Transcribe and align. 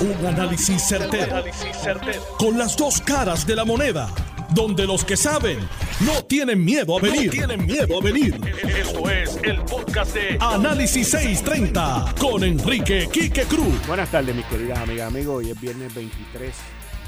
Un 0.00 0.26
análisis 0.26 0.82
certero, 0.82 1.44
Con 2.38 2.56
las 2.56 2.74
dos 2.74 3.02
caras 3.02 3.46
de 3.46 3.54
la 3.54 3.66
moneda. 3.66 4.08
Donde 4.54 4.86
los 4.86 5.04
que 5.04 5.14
saben 5.14 5.58
no 6.00 6.24
tienen 6.24 6.64
miedo 6.64 6.96
a 6.96 7.02
venir. 7.02 7.30
tienen 7.30 7.66
miedo 7.66 7.98
a 8.00 8.02
venir. 8.02 8.34
Esto 8.66 9.10
es 9.10 9.38
el 9.42 9.60
podcast 9.62 10.14
de 10.14 10.38
Análisis 10.40 11.06
630 11.10 12.14
con 12.18 12.42
Enrique 12.42 13.10
Quique 13.12 13.42
Cruz. 13.42 13.86
Buenas 13.86 14.10
tardes, 14.10 14.34
mis 14.34 14.46
queridas 14.46 14.78
amigas, 14.78 15.08
amigos. 15.08 15.44
Hoy 15.44 15.50
es 15.50 15.60
viernes 15.60 15.94
23 15.94 16.54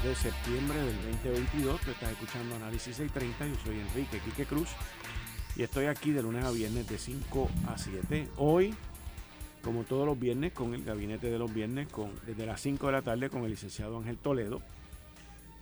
de 0.03 0.15
septiembre 0.15 0.77
del 0.77 0.95
2022. 1.23 1.81
Tú 1.81 1.91
estás 1.91 2.11
escuchando 2.11 2.55
Análisis 2.57 2.95
630. 2.95 3.47
Yo 3.47 3.55
soy 3.65 3.79
Enrique 3.79 4.19
Quique 4.23 4.45
Cruz. 4.45 4.69
Y 5.55 5.63
estoy 5.63 5.87
aquí 5.87 6.11
de 6.11 6.21
lunes 6.21 6.45
a 6.45 6.51
viernes 6.51 6.87
de 6.87 6.99
5 6.99 7.49
a 7.67 7.77
7. 7.77 8.29
Hoy 8.37 8.75
como 9.63 9.83
todos 9.83 10.05
los 10.05 10.19
viernes, 10.19 10.51
con 10.51 10.73
el 10.73 10.83
gabinete 10.83 11.31
de 11.31 11.39
los 11.39 11.51
viernes, 11.53 11.87
con, 11.87 12.11
desde 12.25 12.45
las 12.45 12.59
5 12.61 12.85
de 12.85 12.91
la 12.91 13.01
tarde 13.01 13.29
con 13.29 13.45
el 13.45 13.51
licenciado 13.51 13.97
Ángel 13.97 14.17
Toledo. 14.17 14.61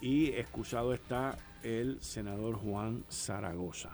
Y 0.02 0.30
excusado 0.30 0.94
está 0.94 1.38
el 1.62 2.02
senador 2.02 2.56
Juan 2.56 3.04
Zaragoza. 3.12 3.92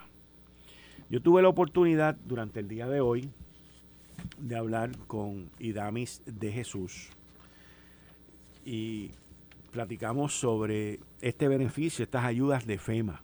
Yo 1.10 1.20
tuve 1.20 1.42
la 1.42 1.48
oportunidad 1.48 2.16
durante 2.24 2.60
el 2.60 2.68
día 2.68 2.88
de 2.88 3.00
hoy 3.00 3.30
de 4.38 4.56
hablar 4.56 4.96
con 5.06 5.50
Idamis 5.58 6.22
de 6.24 6.52
Jesús 6.52 7.10
y 8.64 9.10
platicamos 9.70 10.38
sobre 10.38 11.00
este 11.20 11.48
beneficio, 11.48 12.02
estas 12.02 12.24
ayudas 12.24 12.66
de 12.66 12.78
FEMA. 12.78 13.22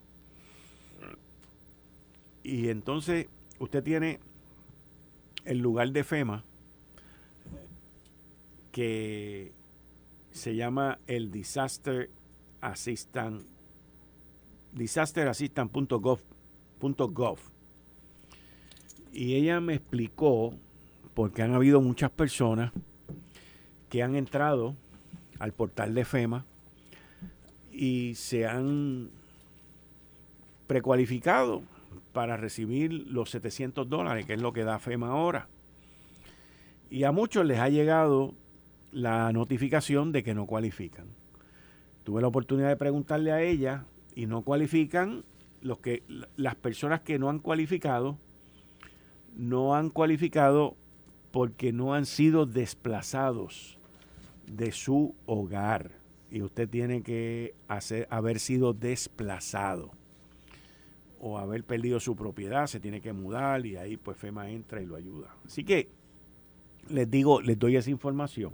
Y 2.42 2.68
entonces 2.68 3.28
usted 3.58 3.82
tiene 3.82 4.20
el 5.46 5.58
lugar 5.58 5.90
de 5.90 6.04
FEMA 6.04 6.44
que 8.74 9.54
se 10.32 10.56
llama 10.56 10.98
el 11.06 11.30
Disaster 11.30 12.10
Assistant, 12.60 13.46
disasterassistant.gov. 14.72 17.38
Y 19.12 19.36
ella 19.36 19.60
me 19.60 19.74
explicó, 19.74 20.54
porque 21.14 21.42
han 21.42 21.54
habido 21.54 21.80
muchas 21.80 22.10
personas 22.10 22.72
que 23.90 24.02
han 24.02 24.16
entrado 24.16 24.74
al 25.38 25.52
portal 25.52 25.94
de 25.94 26.04
FEMA 26.04 26.44
y 27.70 28.16
se 28.16 28.48
han 28.48 29.10
precualificado 30.66 31.62
para 32.12 32.36
recibir 32.36 33.06
los 33.06 33.30
700 33.30 33.88
dólares, 33.88 34.26
que 34.26 34.34
es 34.34 34.42
lo 34.42 34.52
que 34.52 34.64
da 34.64 34.80
FEMA 34.80 35.10
ahora. 35.10 35.46
Y 36.90 37.04
a 37.04 37.12
muchos 37.12 37.46
les 37.46 37.60
ha 37.60 37.68
llegado 37.68 38.34
la 38.94 39.32
notificación 39.32 40.12
de 40.12 40.22
que 40.22 40.34
no 40.34 40.46
cualifican. 40.46 41.06
Tuve 42.04 42.22
la 42.22 42.28
oportunidad 42.28 42.68
de 42.68 42.76
preguntarle 42.76 43.32
a 43.32 43.42
ella 43.42 43.84
y 44.14 44.26
no 44.26 44.42
cualifican 44.42 45.24
los 45.62 45.78
que 45.78 46.04
las 46.36 46.54
personas 46.54 47.00
que 47.00 47.18
no 47.18 47.28
han 47.28 47.40
cualificado 47.40 48.18
no 49.36 49.74
han 49.74 49.90
cualificado 49.90 50.76
porque 51.32 51.72
no 51.72 51.94
han 51.94 52.06
sido 52.06 52.46
desplazados 52.46 53.78
de 54.46 54.70
su 54.70 55.16
hogar 55.26 55.90
y 56.30 56.42
usted 56.42 56.68
tiene 56.68 57.02
que 57.02 57.54
hacer, 57.66 58.06
haber 58.10 58.38
sido 58.38 58.74
desplazado 58.74 59.90
o 61.18 61.38
haber 61.38 61.64
perdido 61.64 61.98
su 61.98 62.14
propiedad, 62.14 62.68
se 62.68 62.78
tiene 62.78 63.00
que 63.00 63.12
mudar 63.12 63.66
y 63.66 63.76
ahí 63.76 63.96
pues 63.96 64.16
FEMA 64.18 64.50
entra 64.50 64.80
y 64.80 64.86
lo 64.86 64.94
ayuda. 64.94 65.34
Así 65.44 65.64
que 65.64 65.88
les 66.88 67.10
digo, 67.10 67.40
les 67.40 67.58
doy 67.58 67.76
esa 67.76 67.90
información 67.90 68.52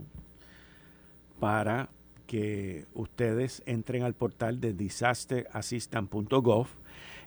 para 1.41 1.89
que 2.27 2.85
ustedes 2.93 3.63
entren 3.65 4.03
al 4.03 4.13
portal 4.13 4.61
de 4.61 4.73
disasterassistant.gov. 4.73 6.67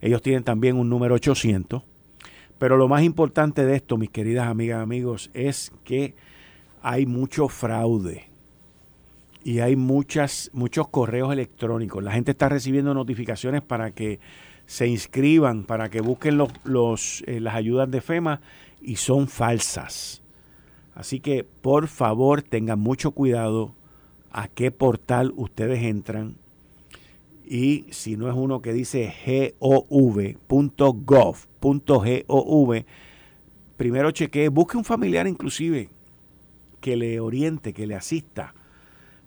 Ellos 0.00 0.22
tienen 0.22 0.44
también 0.44 0.76
un 0.76 0.88
número 0.88 1.16
800. 1.16 1.82
Pero 2.56 2.76
lo 2.76 2.86
más 2.86 3.02
importante 3.02 3.64
de 3.64 3.74
esto, 3.74 3.96
mis 3.96 4.10
queridas 4.10 4.46
amigas 4.46 4.78
y 4.78 4.82
amigos, 4.82 5.30
es 5.34 5.72
que 5.82 6.14
hay 6.80 7.06
mucho 7.06 7.48
fraude 7.48 8.28
y 9.42 9.58
hay 9.58 9.74
muchas, 9.74 10.48
muchos 10.52 10.86
correos 10.86 11.32
electrónicos. 11.32 12.04
La 12.04 12.12
gente 12.12 12.30
está 12.30 12.48
recibiendo 12.48 12.94
notificaciones 12.94 13.62
para 13.62 13.90
que 13.90 14.20
se 14.64 14.86
inscriban, 14.86 15.64
para 15.64 15.90
que 15.90 16.02
busquen 16.02 16.38
los, 16.38 17.24
eh, 17.26 17.40
las 17.40 17.56
ayudas 17.56 17.90
de 17.90 18.00
FEMA 18.00 18.40
y 18.80 18.94
son 18.94 19.26
falsas. 19.26 20.22
Así 20.94 21.18
que 21.18 21.42
por 21.42 21.88
favor 21.88 22.42
tengan 22.42 22.78
mucho 22.78 23.10
cuidado 23.10 23.74
a 24.34 24.48
qué 24.48 24.70
portal 24.70 25.32
ustedes 25.36 25.82
entran 25.84 26.36
y 27.46 27.86
si 27.90 28.16
no 28.16 28.28
es 28.28 28.34
uno 28.34 28.60
que 28.60 28.72
dice 28.72 29.14
gov.gov.gov, 29.60 31.36
primero 33.76 34.10
chequee, 34.10 34.48
busque 34.48 34.76
un 34.76 34.84
familiar 34.84 35.26
inclusive 35.28 35.88
que 36.80 36.96
le 36.96 37.20
oriente, 37.20 37.72
que 37.72 37.86
le 37.86 37.94
asista, 37.94 38.54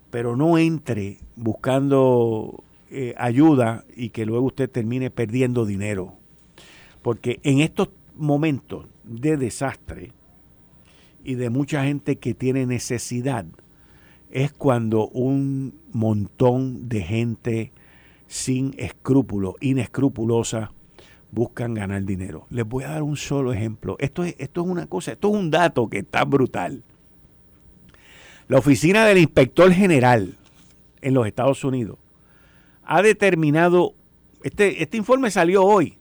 pero 0.09 0.35
no 0.35 0.57
entre 0.57 1.19
buscando 1.35 2.63
eh, 2.89 3.13
ayuda 3.17 3.85
y 3.95 4.09
que 4.09 4.25
luego 4.25 4.47
usted 4.47 4.69
termine 4.69 5.09
perdiendo 5.09 5.65
dinero. 5.65 6.15
Porque 7.01 7.39
en 7.43 7.59
estos 7.59 7.89
momentos 8.15 8.87
de 9.03 9.37
desastre 9.37 10.11
y 11.23 11.35
de 11.35 11.49
mucha 11.49 11.83
gente 11.85 12.17
que 12.17 12.33
tiene 12.33 12.65
necesidad, 12.65 13.45
es 14.31 14.51
cuando 14.51 15.07
un 15.09 15.79
montón 15.91 16.89
de 16.89 17.01
gente 17.01 17.71
sin 18.27 18.75
escrúpulos, 18.77 19.55
inescrupulosa, 19.61 20.71
buscan 21.31 21.73
ganar 21.73 22.03
dinero. 22.03 22.45
Les 22.49 22.65
voy 22.67 22.83
a 22.83 22.89
dar 22.89 23.03
un 23.03 23.17
solo 23.17 23.53
ejemplo. 23.53 23.95
Esto 23.99 24.23
es, 24.23 24.35
esto 24.37 24.61
es 24.61 24.67
una 24.67 24.87
cosa, 24.87 25.13
esto 25.13 25.29
es 25.29 25.35
un 25.35 25.51
dato 25.51 25.89
que 25.89 25.99
está 25.99 26.25
brutal. 26.25 26.83
La 28.47 28.57
oficina 28.57 29.05
del 29.05 29.17
inspector 29.17 29.71
general 29.71 30.35
en 31.01 31.13
los 31.13 31.27
Estados 31.27 31.63
Unidos 31.63 31.97
ha 32.83 33.01
determinado, 33.01 33.93
este, 34.43 34.81
este 34.81 34.97
informe 34.97 35.31
salió 35.31 35.63
hoy, 35.63 35.97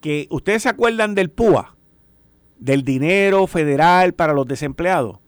que 0.00 0.26
ustedes 0.30 0.62
se 0.62 0.68
acuerdan 0.68 1.14
del 1.14 1.30
PUA, 1.30 1.74
del 2.58 2.82
dinero 2.84 3.46
federal 3.46 4.14
para 4.14 4.32
los 4.32 4.46
desempleados 4.46 5.21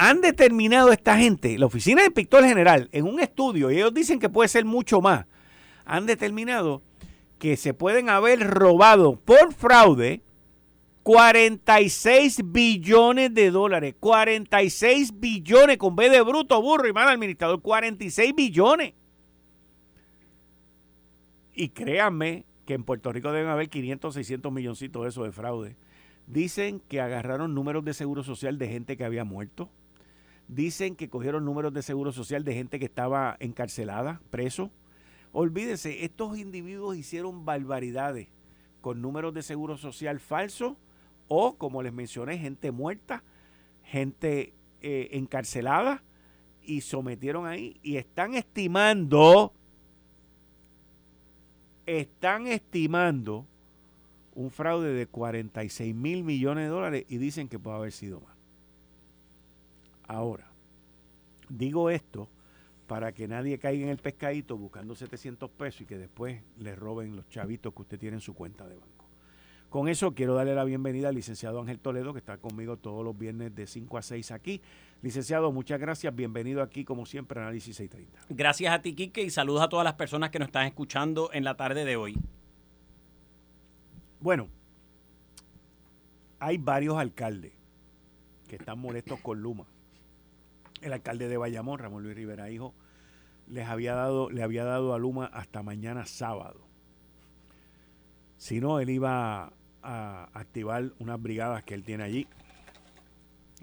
han 0.00 0.20
determinado 0.20 0.92
esta 0.92 1.18
gente, 1.18 1.58
la 1.58 1.66
Oficina 1.66 2.02
del 2.02 2.10
Inspector 2.10 2.44
General, 2.44 2.88
en 2.92 3.04
un 3.04 3.18
estudio, 3.18 3.68
y 3.68 3.78
ellos 3.78 3.92
dicen 3.92 4.20
que 4.20 4.28
puede 4.28 4.48
ser 4.48 4.64
mucho 4.64 5.00
más, 5.00 5.26
han 5.84 6.06
determinado 6.06 6.82
que 7.40 7.56
se 7.56 7.74
pueden 7.74 8.08
haber 8.08 8.38
robado 8.48 9.16
por 9.16 9.52
fraude 9.52 10.22
46 11.02 12.42
billones 12.44 13.34
de 13.34 13.50
dólares. 13.50 13.96
46 13.98 15.18
billones 15.18 15.78
con 15.78 15.96
B 15.96 16.10
de 16.10 16.20
bruto, 16.22 16.62
burro 16.62 16.86
y 16.86 16.92
mal 16.92 17.08
administrador. 17.08 17.60
46 17.60 18.34
billones. 18.36 18.94
Y 21.54 21.70
créanme 21.70 22.44
que 22.66 22.74
en 22.74 22.84
Puerto 22.84 23.10
Rico 23.10 23.32
deben 23.32 23.50
haber 23.50 23.68
500, 23.68 24.14
600 24.14 24.52
milloncitos 24.52 25.02
de 25.02 25.08
eso 25.08 25.24
de 25.24 25.32
fraude. 25.32 25.76
Dicen 26.26 26.80
que 26.88 27.00
agarraron 27.00 27.54
números 27.54 27.84
de 27.84 27.94
seguro 27.94 28.22
social 28.22 28.58
de 28.58 28.68
gente 28.68 28.96
que 28.96 29.04
había 29.04 29.24
muerto 29.24 29.70
Dicen 30.48 30.96
que 30.96 31.08
cogieron 31.08 31.44
números 31.44 31.72
de 31.74 31.82
seguro 31.82 32.10
social 32.10 32.42
de 32.42 32.54
gente 32.54 32.78
que 32.78 32.86
estaba 32.86 33.36
encarcelada, 33.38 34.20
preso. 34.30 34.70
Olvídense, 35.32 36.04
estos 36.04 36.38
individuos 36.38 36.96
hicieron 36.96 37.44
barbaridades 37.44 38.28
con 38.80 39.02
números 39.02 39.34
de 39.34 39.42
seguro 39.42 39.76
social 39.76 40.20
falsos 40.20 40.76
o, 41.28 41.56
como 41.56 41.82
les 41.82 41.92
mencioné, 41.92 42.38
gente 42.38 42.70
muerta, 42.70 43.22
gente 43.84 44.54
eh, 44.80 45.08
encarcelada 45.12 46.02
y 46.62 46.80
sometieron 46.80 47.46
ahí 47.46 47.78
y 47.82 47.96
están 47.96 48.34
estimando, 48.34 49.52
están 51.84 52.46
estimando 52.46 53.46
un 54.34 54.50
fraude 54.50 54.92
de 54.92 55.06
46 55.06 55.94
mil 55.94 56.24
millones 56.24 56.64
de 56.64 56.70
dólares 56.70 57.04
y 57.08 57.18
dicen 57.18 57.48
que 57.48 57.58
puede 57.58 57.76
haber 57.76 57.92
sido 57.92 58.20
más. 58.20 58.37
Ahora, 60.08 60.50
digo 61.50 61.90
esto 61.90 62.28
para 62.86 63.12
que 63.12 63.28
nadie 63.28 63.58
caiga 63.58 63.84
en 63.84 63.90
el 63.90 63.98
pescadito 63.98 64.56
buscando 64.56 64.94
700 64.94 65.50
pesos 65.50 65.82
y 65.82 65.84
que 65.84 65.98
después 65.98 66.42
le 66.56 66.74
roben 66.74 67.14
los 67.14 67.28
chavitos 67.28 67.74
que 67.74 67.82
usted 67.82 67.98
tiene 67.98 68.16
en 68.16 68.22
su 68.22 68.32
cuenta 68.32 68.66
de 68.66 68.76
banco. 68.76 69.04
Con 69.68 69.86
eso 69.86 70.14
quiero 70.14 70.34
darle 70.34 70.54
la 70.54 70.64
bienvenida 70.64 71.10
al 71.10 71.14
licenciado 71.14 71.60
Ángel 71.60 71.78
Toledo, 71.78 72.14
que 72.14 72.20
está 72.20 72.38
conmigo 72.38 72.78
todos 72.78 73.04
los 73.04 73.16
viernes 73.18 73.54
de 73.54 73.66
5 73.66 73.98
a 73.98 74.02
6 74.02 74.30
aquí. 74.30 74.62
Licenciado, 75.02 75.52
muchas 75.52 75.78
gracias. 75.78 76.16
Bienvenido 76.16 76.62
aquí, 76.62 76.86
como 76.86 77.04
siempre, 77.04 77.38
a 77.38 77.42
Análisis 77.42 77.76
630. 77.76 78.34
Gracias 78.34 78.72
a 78.72 78.80
ti, 78.80 78.94
Quique, 78.94 79.22
y 79.22 79.28
saludos 79.28 79.60
a 79.60 79.68
todas 79.68 79.84
las 79.84 79.94
personas 79.94 80.30
que 80.30 80.38
nos 80.38 80.48
están 80.48 80.66
escuchando 80.66 81.28
en 81.34 81.44
la 81.44 81.54
tarde 81.58 81.84
de 81.84 81.96
hoy. 81.96 82.16
Bueno, 84.20 84.48
hay 86.38 86.56
varios 86.56 86.96
alcaldes 86.96 87.52
que 88.48 88.56
están 88.56 88.78
molestos 88.78 89.20
con 89.20 89.42
Luma 89.42 89.66
el 90.82 90.92
alcalde 90.92 91.28
de 91.28 91.36
Bayamón, 91.36 91.78
Ramón 91.78 92.02
Luis 92.02 92.14
Rivera 92.14 92.50
Hijo, 92.50 92.74
les 93.46 93.66
había 93.66 93.94
dado, 93.94 94.30
le 94.30 94.42
había 94.42 94.64
dado 94.64 94.94
a 94.94 94.98
Luma 94.98 95.26
hasta 95.26 95.62
mañana 95.62 96.06
sábado. 96.06 96.66
Si 98.36 98.60
no, 98.60 98.80
él 98.80 98.90
iba 98.90 99.52
a 99.82 100.24
activar 100.32 100.92
unas 100.98 101.20
brigadas 101.20 101.64
que 101.64 101.74
él 101.74 101.84
tiene 101.84 102.04
allí. 102.04 102.28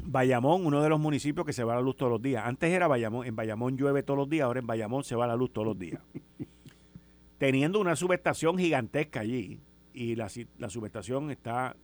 Bayamón, 0.04 0.66
uno 0.66 0.82
de 0.82 0.90
los 0.90 1.00
municipios 1.00 1.46
que 1.46 1.54
se 1.54 1.64
va 1.64 1.74
a 1.74 1.76
la 1.78 1.82
luz 1.82 1.96
todos 1.96 2.12
los 2.12 2.22
días. 2.22 2.44
Antes 2.46 2.72
era 2.72 2.88
Bayamón, 2.88 3.26
en 3.26 3.36
Bayamón 3.36 3.78
llueve 3.78 4.04
todos 4.04 4.18
los 4.18 4.30
días, 4.30 4.46
ahora 4.46 4.60
en 4.60 4.68
Bayamón 4.68 5.04
se 5.04 5.16
va 5.16 5.26
a 5.26 5.28
la 5.28 5.36
luz 5.36 5.54
todos 5.54 5.68
los 5.68 5.80
días. 5.80 6.02
Teniendo 7.38 7.80
una 7.80 7.96
subestación 7.96 8.58
gigantesca 8.58 9.22
allí 9.22 9.60
y 9.94 10.16
la, 10.16 10.30
la 10.58 10.70
subestación 10.70 11.32
está 11.32 11.76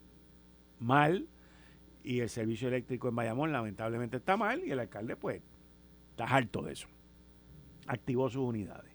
mal 0.80 1.28
y 2.04 2.20
el 2.20 2.30
servicio 2.30 2.68
eléctrico 2.68 3.10
en 3.10 3.16
Bayamón 3.16 3.52
lamentablemente 3.52 4.18
está 4.18 4.38
mal 4.38 4.64
y 4.66 4.72
el 4.72 4.80
alcalde 4.80 5.16
pues 5.16 5.42
está 6.12 6.26
harto 6.26 6.62
de 6.62 6.74
eso. 6.74 6.88
Activó 7.88 8.30
sus 8.30 8.44
unidades. 8.44 8.92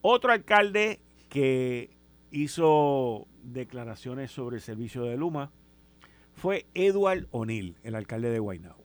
Otro 0.00 0.32
alcalde 0.32 1.00
que 1.28 1.96
hizo 2.30 3.26
declaraciones 3.42 4.30
sobre 4.30 4.56
el 4.56 4.62
servicio 4.62 5.04
de 5.04 5.16
Luma 5.16 5.52
fue 6.34 6.66
Edward 6.74 7.28
O'Neill, 7.30 7.76
el 7.82 7.94
alcalde 7.94 8.30
de 8.30 8.38
Guaynabo. 8.38 8.82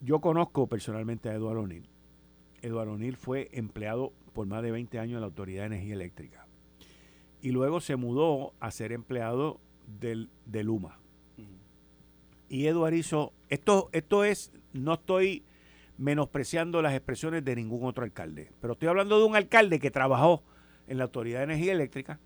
Yo 0.00 0.20
conozco 0.20 0.66
personalmente 0.66 1.30
a 1.30 1.34
Edward 1.34 1.58
O'Neill. 1.58 1.88
Edward 2.62 2.88
O'Neill 2.88 3.16
fue 3.16 3.48
empleado 3.52 4.12
por 4.32 4.46
más 4.46 4.62
de 4.62 4.70
20 4.70 4.98
años 4.98 5.14
en 5.14 5.20
la 5.20 5.26
Autoridad 5.26 5.62
de 5.62 5.66
Energía 5.66 5.94
Eléctrica. 5.94 6.46
Y 7.40 7.50
luego 7.50 7.80
se 7.80 7.96
mudó 7.96 8.52
a 8.60 8.70
ser 8.70 8.92
empleado 8.92 9.60
del, 9.86 10.30
de 10.46 10.64
Luma. 10.64 10.98
Y 12.48 12.66
Edward 12.66 12.94
hizo, 12.94 13.32
esto, 13.48 13.88
esto 13.92 14.24
es, 14.24 14.52
no 14.72 14.94
estoy 14.94 15.44
menospreciando 15.96 16.82
las 16.82 16.94
expresiones 16.94 17.44
de 17.44 17.56
ningún 17.56 17.84
otro 17.84 18.04
alcalde, 18.04 18.50
pero 18.60 18.72
estoy 18.72 18.88
hablando 18.88 19.18
de 19.18 19.24
un 19.24 19.36
alcalde 19.36 19.78
que 19.78 19.90
trabajó 19.90 20.42
en 20.86 20.98
la 20.98 21.04
Autoridad 21.04 21.38
de 21.38 21.44
Energía 21.44 21.72
Eléctrica, 21.72 22.18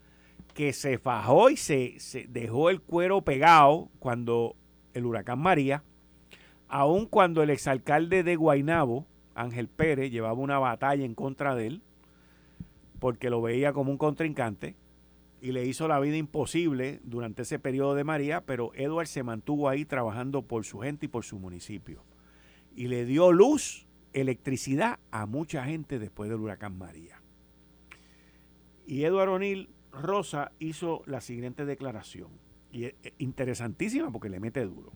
que 0.54 0.72
se 0.72 0.98
fajó 0.98 1.50
y 1.50 1.56
se, 1.56 1.98
dejó 2.28 2.70
el 2.70 2.80
cuero 2.80 3.22
pegado 3.22 3.90
cuando 3.98 4.56
el 4.94 5.06
huracán 5.06 5.38
María, 5.38 5.84
aun 6.68 7.06
cuando 7.06 7.42
el 7.42 7.50
exalcalde 7.50 8.22
de 8.22 8.36
Guainabo, 8.36 9.06
Ángel 9.34 9.68
Pérez, 9.68 10.10
llevaba 10.10 10.34
una 10.34 10.58
batalla 10.58 11.04
en 11.04 11.14
contra 11.14 11.54
de 11.54 11.68
él, 11.68 11.82
porque 12.98 13.30
lo 13.30 13.40
veía 13.40 13.72
como 13.72 13.92
un 13.92 13.98
contrincante, 13.98 14.74
y 15.40 15.52
le 15.52 15.64
hizo 15.66 15.86
la 15.88 16.00
vida 16.00 16.16
imposible 16.16 17.00
durante 17.04 17.42
ese 17.42 17.58
periodo 17.58 17.94
de 17.94 18.04
María, 18.04 18.44
pero 18.44 18.72
Edward 18.74 19.06
se 19.06 19.22
mantuvo 19.22 19.68
ahí 19.68 19.84
trabajando 19.84 20.42
por 20.42 20.64
su 20.64 20.80
gente 20.80 21.06
y 21.06 21.08
por 21.08 21.24
su 21.24 21.38
municipio. 21.38 22.04
Y 22.74 22.88
le 22.88 23.04
dio 23.04 23.32
luz, 23.32 23.86
electricidad 24.12 24.98
a 25.10 25.26
mucha 25.26 25.64
gente 25.64 25.98
después 25.98 26.28
del 26.30 26.40
huracán 26.40 26.76
María. 26.76 27.22
Y 28.86 29.04
Edward 29.04 29.28
O'Neill 29.28 29.68
Rosa 29.92 30.52
hizo 30.58 31.02
la 31.06 31.20
siguiente 31.20 31.64
declaración, 31.64 32.30
y 32.72 32.84
es 32.84 32.94
interesantísima 33.18 34.10
porque 34.10 34.28
le 34.28 34.40
mete 34.40 34.64
duro, 34.64 34.92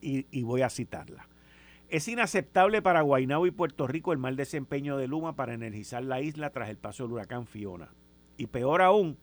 y, 0.00 0.26
y 0.30 0.42
voy 0.42 0.62
a 0.62 0.70
citarla. 0.70 1.28
Es 1.88 2.08
inaceptable 2.08 2.82
para 2.82 3.02
Guaynabo 3.02 3.46
y 3.46 3.52
Puerto 3.52 3.86
Rico 3.86 4.12
el 4.12 4.18
mal 4.18 4.34
desempeño 4.34 4.96
de 4.96 5.06
Luma 5.06 5.36
para 5.36 5.54
energizar 5.54 6.04
la 6.04 6.20
isla 6.20 6.50
tras 6.50 6.68
el 6.68 6.78
paso 6.78 7.04
del 7.04 7.12
huracán 7.12 7.46
Fiona. 7.46 7.90
Y 8.36 8.46
peor 8.46 8.82
aún, 8.82 9.16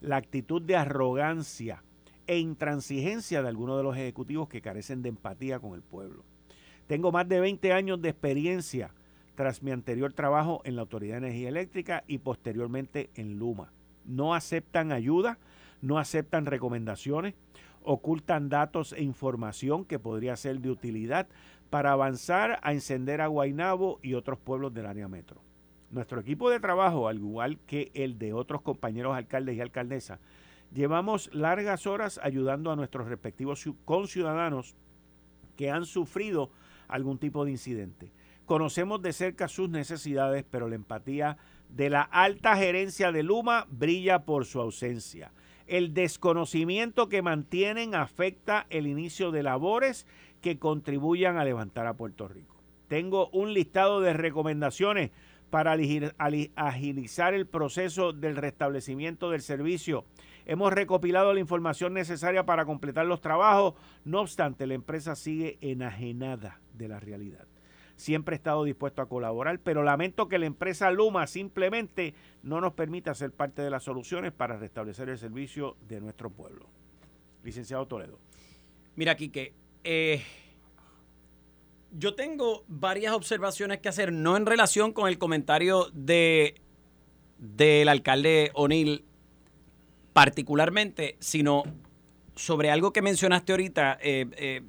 la 0.00 0.16
actitud 0.16 0.62
de 0.62 0.76
arrogancia 0.76 1.82
e 2.26 2.38
intransigencia 2.38 3.42
de 3.42 3.48
algunos 3.48 3.76
de 3.76 3.82
los 3.82 3.96
ejecutivos 3.96 4.48
que 4.48 4.62
carecen 4.62 5.02
de 5.02 5.08
empatía 5.08 5.58
con 5.58 5.74
el 5.74 5.82
pueblo. 5.82 6.24
Tengo 6.86 7.12
más 7.12 7.28
de 7.28 7.40
20 7.40 7.72
años 7.72 8.00
de 8.00 8.10
experiencia 8.10 8.92
tras 9.34 9.62
mi 9.62 9.70
anterior 9.70 10.12
trabajo 10.12 10.60
en 10.64 10.76
la 10.76 10.82
Autoridad 10.82 11.14
de 11.20 11.28
Energía 11.28 11.48
Eléctrica 11.48 12.04
y 12.06 12.18
posteriormente 12.18 13.10
en 13.14 13.38
Luma. 13.38 13.72
No 14.04 14.34
aceptan 14.34 14.92
ayuda, 14.92 15.38
no 15.82 15.98
aceptan 15.98 16.46
recomendaciones, 16.46 17.34
ocultan 17.82 18.48
datos 18.48 18.92
e 18.92 19.02
información 19.02 19.84
que 19.84 19.98
podría 19.98 20.36
ser 20.36 20.60
de 20.60 20.70
utilidad 20.70 21.26
para 21.70 21.92
avanzar 21.92 22.60
a 22.62 22.72
encender 22.72 23.20
a 23.20 23.28
Guainabo 23.28 23.98
y 24.02 24.14
otros 24.14 24.38
pueblos 24.38 24.74
del 24.74 24.86
área 24.86 25.08
metro. 25.08 25.40
Nuestro 25.90 26.20
equipo 26.20 26.50
de 26.50 26.60
trabajo, 26.60 27.08
al 27.08 27.18
igual 27.18 27.58
que 27.66 27.90
el 27.94 28.16
de 28.18 28.32
otros 28.32 28.62
compañeros 28.62 29.16
alcaldes 29.16 29.56
y 29.56 29.60
alcaldesas, 29.60 30.20
llevamos 30.72 31.34
largas 31.34 31.86
horas 31.86 32.20
ayudando 32.22 32.70
a 32.70 32.76
nuestros 32.76 33.08
respectivos 33.08 33.64
conciudadanos 33.84 34.76
que 35.56 35.70
han 35.70 35.84
sufrido 35.86 36.50
algún 36.86 37.18
tipo 37.18 37.44
de 37.44 37.50
incidente. 37.50 38.12
Conocemos 38.46 39.02
de 39.02 39.12
cerca 39.12 39.48
sus 39.48 39.68
necesidades, 39.68 40.44
pero 40.48 40.68
la 40.68 40.76
empatía 40.76 41.38
de 41.68 41.90
la 41.90 42.02
alta 42.02 42.56
gerencia 42.56 43.10
de 43.10 43.22
Luma 43.22 43.66
brilla 43.68 44.24
por 44.24 44.44
su 44.44 44.60
ausencia. 44.60 45.32
El 45.66 45.92
desconocimiento 45.92 47.08
que 47.08 47.22
mantienen 47.22 47.94
afecta 47.94 48.66
el 48.70 48.86
inicio 48.86 49.32
de 49.32 49.42
labores 49.42 50.06
que 50.40 50.58
contribuyan 50.58 51.36
a 51.36 51.44
levantar 51.44 51.86
a 51.86 51.94
Puerto 51.94 52.26
Rico. 52.26 52.56
Tengo 52.88 53.28
un 53.28 53.54
listado 53.54 54.00
de 54.00 54.12
recomendaciones 54.12 55.12
para 55.50 55.72
agilizar 55.72 57.34
el 57.34 57.46
proceso 57.46 58.12
del 58.12 58.36
restablecimiento 58.36 59.30
del 59.30 59.42
servicio. 59.42 60.04
Hemos 60.46 60.72
recopilado 60.72 61.34
la 61.34 61.40
información 61.40 61.92
necesaria 61.92 62.46
para 62.46 62.64
completar 62.64 63.06
los 63.06 63.20
trabajos, 63.20 63.74
no 64.04 64.20
obstante, 64.20 64.66
la 64.66 64.74
empresa 64.74 65.14
sigue 65.14 65.58
enajenada 65.60 66.60
de 66.74 66.88
la 66.88 67.00
realidad. 67.00 67.46
Siempre 67.96 68.34
he 68.34 68.38
estado 68.38 68.64
dispuesto 68.64 69.02
a 69.02 69.08
colaborar, 69.08 69.58
pero 69.58 69.82
lamento 69.82 70.26
que 70.26 70.38
la 70.38 70.46
empresa 70.46 70.90
Luma 70.90 71.26
simplemente 71.26 72.14
no 72.42 72.60
nos 72.62 72.72
permita 72.72 73.14
ser 73.14 73.30
parte 73.30 73.60
de 73.60 73.68
las 73.68 73.82
soluciones 73.82 74.32
para 74.32 74.56
restablecer 74.56 75.10
el 75.10 75.18
servicio 75.18 75.76
de 75.86 76.00
nuestro 76.00 76.30
pueblo. 76.30 76.66
Licenciado 77.44 77.86
Toledo. 77.86 78.18
Mira, 78.96 79.16
Quique, 79.16 79.52
eh, 79.84 80.22
yo 81.92 82.14
tengo 82.14 82.64
varias 82.68 83.12
observaciones 83.14 83.78
que 83.78 83.88
hacer, 83.88 84.12
no 84.12 84.36
en 84.36 84.46
relación 84.46 84.92
con 84.92 85.08
el 85.08 85.18
comentario 85.18 85.90
de 85.92 86.54
del 87.38 87.88
alcalde 87.88 88.50
O'Neill 88.54 89.04
particularmente, 90.12 91.16
sino 91.20 91.64
sobre 92.36 92.70
algo 92.70 92.92
que 92.92 93.00
mencionaste 93.00 93.52
ahorita, 93.52 93.98
eh, 94.02 94.26
eh, 94.36 94.62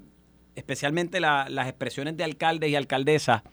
especialmente 0.56 1.20
las 1.20 1.68
expresiones 1.68 2.16
de 2.16 2.24
alcaldes 2.24 2.70
y 2.70 2.76
alcaldesas. 2.76 3.44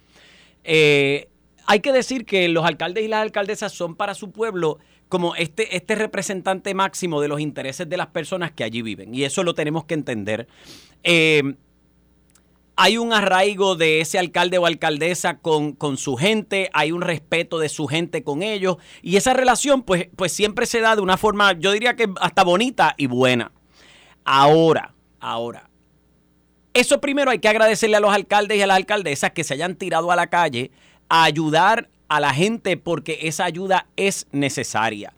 Eh, 0.63 1.29
hay 1.67 1.81
que 1.81 1.93
decir 1.93 2.25
que 2.25 2.49
los 2.49 2.65
alcaldes 2.65 3.05
y 3.05 3.09
las 3.09 3.23
alcaldesas 3.23 3.73
son 3.73 3.97
para 3.97 4.15
su 4.15 4.31
pueblo 4.31 4.79
como 5.09 5.35
este, 5.35 5.77
este 5.77 5.95
representante 5.95 6.75
máximo 6.75 7.21
de 7.21 7.29
los 7.29 7.41
intereses 7.41 7.89
de 7.89 7.97
las 7.97 8.09
personas 8.09 8.53
que 8.53 8.65
allí 8.65 8.83
viven. 8.83 9.15
Y 9.15 9.25
eso 9.25 9.43
lo 9.43 9.55
tenemos 9.55 9.85
que 9.85 9.95
entender 9.95 10.47
hay 12.81 12.97
un 12.97 13.13
arraigo 13.13 13.75
de 13.75 14.01
ese 14.01 14.21
alcalde 14.21 14.57
o 14.57 14.65
alcaldesa 14.65 15.39
con, 15.39 15.73
con, 15.73 15.97
su 15.97 16.15
gente, 16.15 16.71
hay 16.73 16.93
un 16.93 17.03
respeto 17.03 17.59
de 17.59 17.69
su 17.69 17.89
gente 17.89 18.23
con 18.23 18.45
ellos 18.45 18.77
y 19.03 19.17
esa 19.17 19.35
relación 19.35 19.83
pues, 19.83 20.07
pues 20.15 20.33
siempre 20.33 20.65
se 20.65 20.81
da 20.81 20.95
de 20.95 21.03
una 21.03 21.17
forma, 21.17 21.55
yo 21.55 21.73
diría 21.73 21.97
que 21.97 22.09
hasta 22.21 22.45
bonita 22.45 22.95
y 22.97 23.09
buena. 23.09 23.51
Ahora, 24.25 24.95
ahora, 25.19 25.69
eso 26.73 27.01
primero 27.01 27.33
hay 27.33 27.41
que 27.41 27.49
agradecerle 27.49 27.97
a 27.97 28.01
los 28.01 28.15
alcaldes 28.15 28.59
y 28.59 28.63
a 28.63 28.69
las 28.69 28.77
alcaldesas 28.77 29.33
que 29.33 29.43
se 29.43 29.55
hayan 29.55 29.75
tirado 29.75 30.13
a 30.13 30.17
la 30.17 30.29
calle 30.29 30.71
a 31.09 31.25
ayudar 31.25 31.89
a 32.07 32.21
la 32.21 32.33
gente 32.33 32.77
porque 32.77 33.19
esa 33.23 33.45
ayuda 33.45 33.89
es 33.97 34.29
necesaria. 34.31 35.15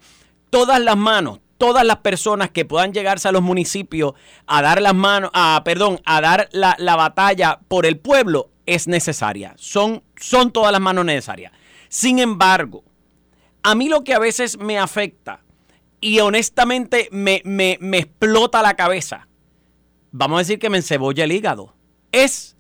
Todas 0.48 0.80
las 0.80 0.96
manos, 0.96 1.40
todas 1.60 1.84
las 1.84 1.98
personas 1.98 2.50
que 2.50 2.64
puedan 2.64 2.94
llegarse 2.94 3.28
a 3.28 3.32
los 3.32 3.42
municipios 3.42 4.14
a 4.46 4.62
dar 4.62 4.80
las 4.80 4.94
manos, 4.94 5.30
a, 5.34 5.60
perdón, 5.62 6.00
a 6.06 6.22
dar 6.22 6.48
la, 6.52 6.96
batalla 6.96 7.60
por 7.68 7.84
el 7.84 7.98
pueblo 7.98 8.50
es 8.64 8.88
necesaria. 8.88 9.52
Son, 9.58 10.02
son 10.16 10.52
todas 10.52 10.72
las 10.72 10.80
manos 10.80 11.04
necesarias. 11.04 11.52
Sin 11.90 12.18
embargo, 12.18 12.82
a 13.62 13.74
mí 13.74 13.90
lo 13.90 14.04
que 14.04 14.14
a 14.14 14.18
veces 14.18 14.58
me 14.58 14.78
afecta 14.78 15.42
y 16.00 16.20
honestamente 16.20 17.10
me, 17.12 17.42
me, 17.44 17.76
me 17.82 17.98
explota 17.98 18.62
la 18.62 18.74
cabeza, 18.74 19.28
vamos 20.12 20.36
a 20.36 20.40
decir 20.40 20.58
que 20.58 20.70
me 20.70 20.78
encebolla 20.78 21.24
el 21.24 21.32
hígado, 21.32 21.74
es 22.10 22.56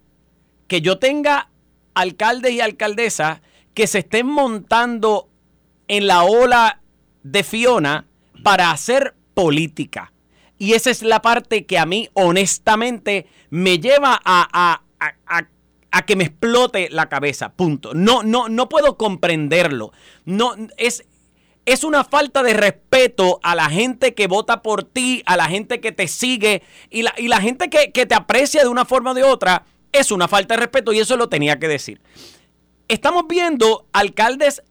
que 0.68 0.82
yo 0.82 0.98
tenga 0.98 1.48
alcaldes 1.94 2.52
y 2.52 2.60
alcaldesas 2.60 3.40
que 3.72 3.86
se 3.86 4.00
estén 4.00 4.26
montando 4.26 5.30
en 5.88 6.06
la 6.06 6.22
ola 6.24 6.82
de 7.22 7.42
Fiona 7.44 8.09
para 8.42 8.70
hacer 8.70 9.14
política. 9.34 10.12
Y 10.58 10.74
esa 10.74 10.90
es 10.90 11.02
la 11.02 11.22
parte 11.22 11.64
que 11.64 11.78
a 11.78 11.86
mí 11.86 12.10
honestamente 12.12 13.26
me 13.48 13.78
lleva 13.78 14.20
a, 14.22 14.82
que 16.06 16.16
me 16.16 16.24
explote 16.24 16.88
la 16.90 17.08
cabeza. 17.08 17.52
Punto. 17.52 17.94
No, 17.94 18.22
no, 18.22 18.48
no 18.48 18.68
puedo 18.68 18.98
comprenderlo. 18.98 19.92
No, 20.26 20.54
es, 20.76 21.06
es 21.64 21.82
una 21.82 22.04
falta 22.04 22.42
de 22.42 22.52
respeto 22.52 23.40
a 23.42 23.54
la 23.54 23.70
gente 23.70 24.14
que 24.14 24.26
vota 24.26 24.60
por 24.62 24.84
ti, 24.84 25.22
a 25.24 25.36
la 25.36 25.46
gente 25.46 25.80
que 25.80 25.92
te 25.92 26.08
sigue 26.08 26.62
y 26.90 27.02
la, 27.02 27.14
y 27.16 27.28
la 27.28 27.40
gente 27.40 27.70
que, 27.70 27.90
que 27.92 28.04
te 28.04 28.14
aprecia 28.14 28.62
de 28.62 28.68
una 28.68 28.84
forma 28.84 29.12
o 29.12 29.14
de 29.14 29.24
otra. 29.24 29.64
Es 29.92 30.12
una 30.12 30.28
falta 30.28 30.54
de 30.54 30.60
respeto 30.60 30.92
y 30.92 31.00
eso 31.00 31.16
lo 31.16 31.30
tenía 31.30 31.58
que 31.58 31.68
decir. 31.68 32.02
Estamos 32.86 33.24
viendo 33.28 33.86
alcaldes 33.92 34.62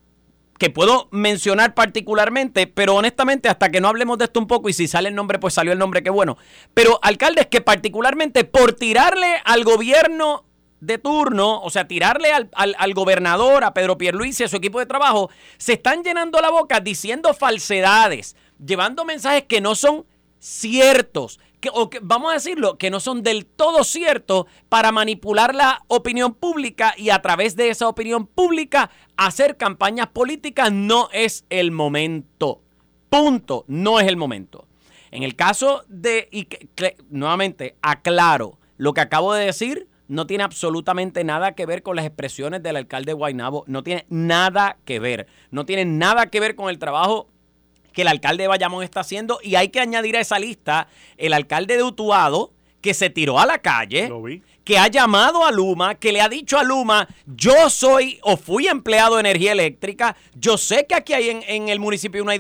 que 0.60 0.70
puedo 0.70 1.08
mencionar 1.12 1.74
particularmente, 1.74 2.68
pero 2.68 2.96
honestamente 2.96 3.48
hasta 3.48 3.70
que 3.70 3.80
no 3.80 3.88
hablemos 3.88 4.18
de 4.18 4.26
esto 4.26 4.42
un 4.42 4.48
poco 4.48 4.68
y 4.68 4.74
si 4.74 4.88
sale 4.88 5.08
el 5.08 5.16
nombre, 5.16 5.40
pues 5.40 5.54
salió 5.54 5.72
el 5.72 5.80
nombre, 5.80 6.04
qué 6.04 6.10
bueno. 6.10 6.38
Pero 6.74 7.00
alcaldes 7.02 7.48
que 7.48 7.62
particularmente 7.62 8.44
por 8.44 8.74
tirarle 8.74 9.38
al 9.46 9.64
gobierno 9.64 10.46
de 10.82 10.98
turno, 10.98 11.62
o 11.62 11.70
sea, 11.70 11.88
tirarle 11.88 12.34
al, 12.34 12.50
al, 12.54 12.94
gobernador, 12.94 13.64
a 13.64 13.74
Pedro 13.74 13.98
Pierluisi, 13.98 14.44
a 14.44 14.50
su 14.50 14.58
equipo 14.58 14.80
de 14.80 14.86
trabajo, 14.86 15.30
se 15.58 15.74
están 15.74 16.04
llenando 16.04 16.42
la 16.42 16.50
boca 16.50 16.82
diciendo 16.82 17.34
falsedades, 17.34 18.36
llevando 18.64 19.06
mensajes 19.06 19.44
que 19.44 19.62
no 19.62 19.76
son 19.76 20.06
ciertos, 20.40 21.40
que, 21.60 21.70
o 21.74 21.90
que, 21.90 22.00
vamos 22.02 22.32
a 22.32 22.36
decirlo, 22.36 22.78
que 22.78 22.90
no 22.90 23.00
son 23.00 23.24
del 23.24 23.46
todo 23.46 23.84
ciertos 23.84 24.46
para 24.70 24.92
manipular 24.92 25.56
la 25.56 25.84
opinión 25.88 26.34
pública 26.34 26.94
y 26.98 27.10
a 27.10 27.22
través 27.22 27.56
de 27.56 27.70
esa 27.70 27.88
opinión 27.88 28.28
pública 28.28 28.90
hacer 29.18 29.58
campañas 29.58 30.08
políticas 30.08 30.72
no 30.72 31.10
es 31.12 31.46
el 31.50 31.72
momento. 31.72 32.62
Punto, 33.10 33.66
no 33.68 34.00
es 34.00 34.08
el 34.08 34.18
momento. 34.18 34.68
En 35.12 35.24
el 35.24 35.36
caso 35.36 35.84
de, 35.88 36.30
y 36.32 36.48
nuevamente, 37.10 37.76
aclaro, 37.82 38.60
lo 38.78 38.94
que 38.94 39.02
acabo 39.02 39.34
de 39.34 39.46
decir 39.46 39.88
no 40.08 40.26
tiene 40.26 40.44
absolutamente 40.44 41.24
nada 41.24 41.54
que 41.54 41.66
ver 41.66 41.84
con 41.84 41.96
las 41.96 42.06
expresiones 42.06 42.64
del 42.64 42.76
alcalde 42.76 43.14
Guainabo, 43.14 43.64
no 43.68 43.84
tiene 43.84 44.06
nada 44.10 44.78
que 44.86 45.00
ver, 45.00 45.28
no 45.52 45.66
tiene 45.66 45.86
nada 45.86 46.28
que 46.28 46.40
ver 46.40 46.56
con 46.56 46.70
el 46.70 46.80
trabajo 46.80 47.30
que 47.94 48.04
el 48.04 48.08
alcalde 48.08 48.44
de 48.44 48.48
Bayamón 48.48 48.84
está 48.84 49.02
haciendo 49.02 49.40
y 49.44 49.56
hay 49.56 49.70
que 49.70 49.80
añadir 49.80 50.18
a 50.18 50.22
esa 50.22 50.40
lista 50.40 50.88
el 51.18 51.34
alcalde 51.34 51.78
de 51.78 51.84
Utuado 51.84 52.52
que 52.82 52.94
se 52.94 53.10
tiró 53.10 53.40
a 53.40 53.46
la 53.46 53.60
calle, 53.60 54.10
que 54.64 54.78
ha 54.78 54.88
llamado 54.88 55.46
a 55.46 55.52
Luma, 55.52 55.96
que 55.96 56.12
le 56.12 56.22
ha 56.22 56.30
dicho 56.30 56.58
a 56.58 56.64
Luma, 56.64 57.08
yo 57.26 57.70
soy 57.70 58.20
o 58.22 58.38
fui 58.38 58.68
empleado 58.68 59.16
de 59.16 59.22
energía 59.22 59.52
eléctrica, 59.52 60.16
yo 60.36 60.58
sé 60.58 60.86
que 60.88 60.96
aquí 60.96 61.14
hay 61.14 61.30
en, 61.30 61.70
el 61.70 61.80
municipio 61.80 62.24
una, 62.24 62.36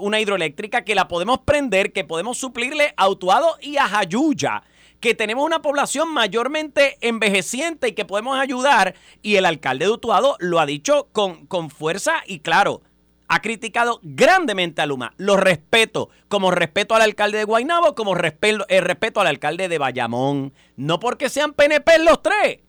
una 0.00 0.20
hidroeléctrica 0.20 0.82
que 0.84 0.94
la 0.94 1.08
podemos 1.08 1.40
prender, 1.40 1.92
que 1.92 2.04
podemos 2.04 2.38
suplirle 2.38 2.92
a 2.96 3.08
Utuado 3.08 3.56
y 3.60 3.76
a 3.76 3.86
Jayuya 3.86 4.62
que 5.00 5.14
tenemos 5.14 5.44
una 5.44 5.62
población 5.62 6.12
mayormente 6.12 6.98
envejeciente 7.00 7.88
y 7.88 7.92
que 7.92 8.04
podemos 8.04 8.36
ayudar. 8.36 8.94
Y 9.22 9.36
el 9.36 9.44
alcalde 9.44 9.84
de 9.84 9.92
Utuado 9.92 10.36
lo 10.40 10.58
ha 10.58 10.66
dicho 10.66 11.08
con, 11.12 11.46
con 11.46 11.70
fuerza 11.70 12.14
y 12.26 12.40
claro, 12.40 12.82
ha 13.28 13.40
criticado 13.42 14.00
grandemente 14.02 14.82
a 14.82 14.86
Luma. 14.86 15.12
Lo 15.18 15.36
respeto, 15.36 16.08
como 16.28 16.50
respeto 16.50 16.94
al 16.94 17.02
alcalde 17.02 17.38
de 17.38 17.44
Guaynabo, 17.44 17.94
como 17.94 18.14
respeto, 18.14 18.64
eh, 18.68 18.80
respeto 18.80 19.20
al 19.20 19.26
alcalde 19.26 19.68
de 19.68 19.78
Bayamón. 19.78 20.54
No 20.76 20.98
porque 20.98 21.28
sean 21.28 21.52
PNP 21.52 21.98
los 22.00 22.22
tres. 22.22 22.60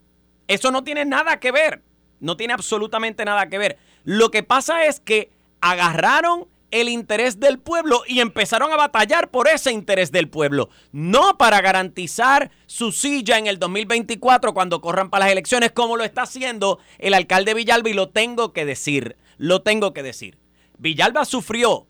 Eso 0.48 0.72
no 0.72 0.84
tiene 0.84 1.06
nada 1.06 1.40
que 1.40 1.52
ver. 1.52 1.84
No 2.20 2.36
tiene 2.36 2.54
absolutamente 2.54 3.24
nada 3.24 3.48
que 3.48 3.58
ver. 3.58 3.78
Lo 4.04 4.32
que 4.32 4.44
pasa 4.44 4.86
es 4.86 5.00
que 5.00 5.32
agarraron 5.62 6.48
el 6.72 6.90
interés 6.90 7.40
del 7.40 7.60
pueblo 7.60 8.04
y 8.08 8.20
empezaron 8.20 8.72
a 8.72 8.78
batallar 8.78 9.30
por 9.32 9.48
ese 9.48 9.72
interés 9.72 10.12
del 10.12 10.30
pueblo, 10.30 10.70
no 10.92 11.38
para 11.38 11.62
garantizar 11.62 12.52
su 12.68 12.92
silla 12.92 13.38
en 13.38 13.48
el 13.48 13.60
2024 13.60 14.54
cuando 14.54 14.82
corran 14.82 15.10
para 15.10 15.26
las 15.26 15.32
elecciones 15.32 15.72
como 15.72 15.98
lo 15.98 16.04
está 16.04 16.24
haciendo 16.24 16.80
el 17.00 17.14
alcalde 17.14 17.54
Villalba 17.54 17.90
y 17.90 17.94
lo 17.94 18.10
tengo 18.10 18.54
que 18.54 18.66
decir, 18.66 19.18
lo 19.38 19.62
tengo 19.62 19.94
que 19.94 20.04
decir. 20.04 20.39
Villalba 20.80 21.26
sufrió 21.26 21.86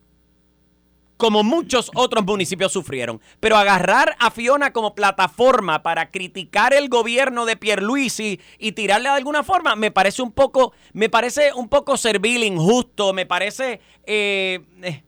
como 1.19 1.43
muchos 1.43 1.91
otros 1.95 2.25
municipios 2.25 2.71
sufrieron. 2.71 3.19
Pero 3.41 3.57
agarrar 3.57 4.15
a 4.19 4.31
Fiona 4.31 4.71
como 4.71 4.95
plataforma 4.95 5.83
para 5.83 6.11
criticar 6.11 6.73
el 6.73 6.87
gobierno 6.87 7.45
de 7.45 7.57
Pierluisi 7.57 8.39
y 8.57 8.71
tirarle 8.71 9.09
de 9.09 9.15
alguna 9.15 9.43
forma, 9.43 9.75
me 9.75 9.91
parece 9.91 10.21
un 10.21 10.31
poco, 10.31 10.71
me 10.93 11.09
parece 11.09 11.51
un 11.53 11.67
poco 11.67 11.97
servil, 11.97 12.45
injusto, 12.45 13.11
me 13.11 13.25
parece 13.25 13.81
eh, 14.05 14.61
eh, 14.81 15.03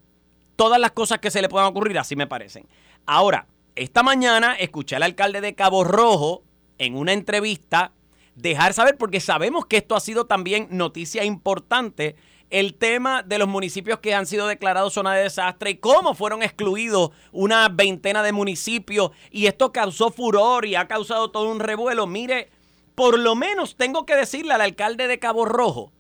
todas 0.58 0.82
las 0.82 0.92
cosas 0.92 1.20
que 1.20 1.32
se 1.32 1.42
le 1.42 1.48
puedan 1.48 1.70
ocurrir, 1.70 1.98
así 1.98 2.18
me 2.18 2.28
parecen. 2.28 2.68
Ahora, 3.06 3.48
esta 3.78 4.04
mañana 4.04 4.56
escuché 4.56 4.98
al 4.98 5.04
alcalde 5.04 5.40
de 5.40 5.56
Cabo 5.56 5.86
Rojo 5.86 6.44
en 6.78 6.98
una 6.98 7.14
entrevista 7.14 7.94
dejar 8.36 8.74
saber, 8.74 8.98
porque 8.98 9.22
sabemos 9.22 9.66
que 9.66 9.78
esto 9.78 9.96
ha 9.96 10.02
sido 10.02 10.26
también 10.26 10.68
noticia 10.72 11.24
importante 11.24 12.18
el 12.52 12.76
tema 12.76 13.24
de 13.24 13.40
los 13.40 13.48
municipios 13.48 14.00
que 14.00 14.14
han 14.14 14.28
sido 14.28 14.46
declarados 14.46 14.94
zona 14.94 15.16
de 15.16 15.24
desastre 15.24 15.72
y 15.72 15.78
cómo 15.78 16.14
fueron 16.14 16.44
excluidos 16.44 17.12
una 17.32 17.70
veintena 17.70 18.22
de 18.22 18.34
municipios 18.34 19.12
y 19.32 19.48
esto 19.48 19.72
causó 19.72 20.12
furor 20.12 20.66
y 20.66 20.76
ha 20.76 20.88
causado 20.88 21.32
todo 21.32 21.50
un 21.50 21.62
revuelo. 21.62 22.08
Mire, 22.08 22.50
por 22.94 23.18
lo 23.18 23.36
menos 23.36 23.78
tengo 23.78 24.06
que 24.06 24.16
decirle 24.16 24.54
al 24.54 24.62
alcalde 24.62 25.08
de 25.08 25.18
Cabo 25.18 25.46
Rojo, 25.46 25.94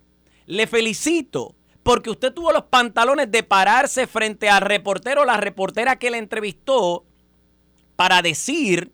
le 0.45 0.67
felicito 0.67 1.55
porque 1.83 2.09
usted 2.09 2.33
tuvo 2.33 2.51
los 2.51 2.65
pantalones 2.65 3.31
de 3.31 3.43
pararse 3.43 4.05
frente 4.05 4.49
al 4.49 4.61
reportero 4.61 5.21
o 5.21 5.25
la 5.25 5.37
reportera 5.37 5.97
que 5.97 6.11
le 6.11 6.17
entrevistó 6.17 7.05
para 7.95 8.21
decir 8.21 8.91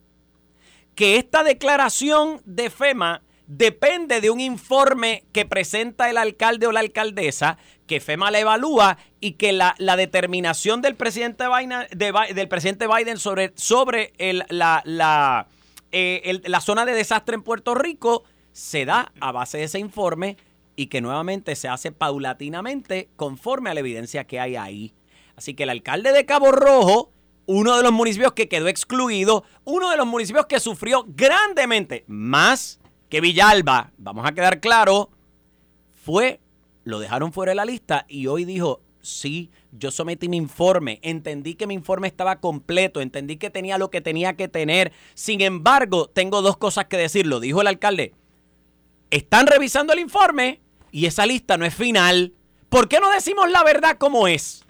que 0.95 1.17
esta 1.17 1.43
declaración 1.43 2.41
de 2.45 2.69
FEMA 2.69 3.23
depende 3.47 4.21
de 4.21 4.29
un 4.29 4.39
informe 4.39 5.23
que 5.31 5.45
presenta 5.45 6.09
el 6.09 6.17
alcalde 6.17 6.67
o 6.67 6.71
la 6.71 6.81
alcaldesa, 6.81 7.57
que 7.87 8.01
FEMA 8.01 8.29
la 8.29 8.39
evalúa 8.39 8.97
y 9.21 9.33
que 9.33 9.53
la, 9.53 9.75
determinación 9.77 10.81
del 10.81 10.95
presidente, 10.95 11.45
Biden, 11.47 11.87
del 11.97 12.47
presidente 12.49 12.87
Biden 12.87 13.17
sobre, 13.17 13.53
sobre 13.55 14.13
la, 14.49 14.81
la, 14.85 15.47
eh, 15.91 16.41
la 16.43 16.61
zona 16.61 16.85
de 16.85 16.93
desastre 16.93 17.35
en 17.35 17.43
Puerto 17.43 17.73
Rico 17.73 18.23
se 18.51 18.85
da 18.85 19.11
a 19.21 19.31
base 19.31 19.59
de 19.59 19.63
ese 19.63 19.79
informe 19.79 20.37
y 20.75 20.87
que 20.87 21.01
nuevamente 21.01 21.55
se 21.55 21.69
hace 21.69 21.91
paulatinamente 21.91 23.09
conforme 23.15 23.69
a 23.69 23.73
la 23.73 23.79
evidencia 23.79 24.25
que 24.27 24.39
hay 24.39 24.57
ahí. 24.57 24.93
Así 25.35 25.53
que 25.53 25.63
el 25.63 25.69
alcalde 25.69 26.11
de 26.11 26.25
Cabo 26.25 26.51
Rojo, 26.51 27.11
uno 27.45 27.77
de 27.77 27.83
los 27.83 27.93
municipios 27.93 28.33
que 28.33 28.49
quedó 28.49 28.67
excluido, 28.67 29.43
uno 29.63 29.89
de 29.89 29.97
los 29.97 30.05
municipios 30.05 30.47
que 30.47 30.59
sufrió 30.59 31.05
grandemente 31.07 32.03
más 32.07 32.79
que 33.09 33.21
Villalba, 33.21 33.91
vamos 33.97 34.25
a 34.25 34.33
quedar 34.33 34.59
claro, 34.59 35.09
fue, 35.93 36.39
lo 36.83 36.99
dejaron 36.99 37.33
fuera 37.33 37.51
de 37.51 37.55
la 37.55 37.65
lista 37.65 38.05
y 38.07 38.27
hoy 38.27 38.45
dijo, 38.45 38.81
sí, 39.01 39.49
yo 39.71 39.91
sometí 39.91 40.29
mi 40.29 40.37
informe, 40.37 40.99
entendí 41.01 41.55
que 41.55 41.67
mi 41.67 41.73
informe 41.73 42.07
estaba 42.07 42.37
completo, 42.37 43.01
entendí 43.01 43.37
que 43.37 43.49
tenía 43.49 43.77
lo 43.77 43.89
que 43.89 44.01
tenía 44.01 44.35
que 44.35 44.47
tener. 44.47 44.91
Sin 45.13 45.41
embargo, 45.41 46.07
tengo 46.07 46.41
dos 46.41 46.57
cosas 46.57 46.85
que 46.85 46.97
decir, 46.97 47.25
lo 47.25 47.39
dijo 47.39 47.61
el 47.61 47.67
alcalde. 47.67 48.13
Están 49.09 49.47
revisando 49.47 49.93
el 49.93 49.99
informe 49.99 50.61
y 50.91 51.05
esa 51.05 51.25
lista 51.25 51.57
no 51.57 51.65
es 51.65 51.73
final. 51.73 52.33
¿Por 52.69 52.89
qué 52.89 52.99
no 52.99 53.09
decimos 53.11 53.49
la 53.49 53.63
verdad 53.63 53.97
como 53.97 54.27
es? 54.27 54.65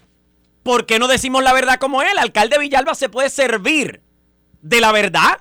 ¿Por 0.61 0.85
qué 0.85 0.99
no 0.99 1.07
decimos 1.07 1.43
la 1.43 1.53
verdad 1.53 1.79
como 1.79 2.01
es? 2.01 2.11
El 2.11 2.19
alcalde 2.19 2.59
Villalba 2.59 2.93
se 2.93 3.09
puede 3.09 3.29
servir 3.29 4.01
de 4.61 4.81
la 4.81 4.91
verdad 4.91 5.39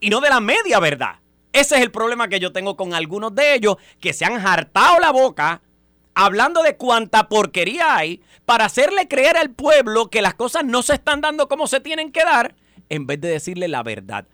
y 0.00 0.10
no 0.10 0.20
de 0.20 0.28
la 0.28 0.40
media 0.40 0.78
verdad. 0.80 1.20
Ese 1.56 1.76
es 1.76 1.80
el 1.80 1.90
problema 1.90 2.28
que 2.28 2.38
yo 2.38 2.52
tengo 2.52 2.76
con 2.76 2.92
algunos 2.92 3.34
de 3.34 3.54
ellos 3.54 3.76
que 3.98 4.12
se 4.12 4.26
han 4.26 4.46
hartado 4.46 4.98
la 4.98 5.10
boca 5.10 5.62
hablando 6.14 6.62
de 6.62 6.76
cuánta 6.76 7.30
porquería 7.30 7.96
hay 7.96 8.20
para 8.44 8.66
hacerle 8.66 9.08
creer 9.08 9.38
al 9.38 9.48
pueblo 9.48 10.10
que 10.10 10.20
las 10.20 10.34
cosas 10.34 10.66
no 10.66 10.82
se 10.82 10.92
están 10.92 11.22
dando 11.22 11.48
como 11.48 11.66
se 11.66 11.80
tienen 11.80 12.12
que 12.12 12.24
dar 12.24 12.54
en 12.90 13.06
vez 13.06 13.22
de 13.22 13.28
decirle 13.28 13.68
la 13.68 13.82
verdad. 13.82 14.28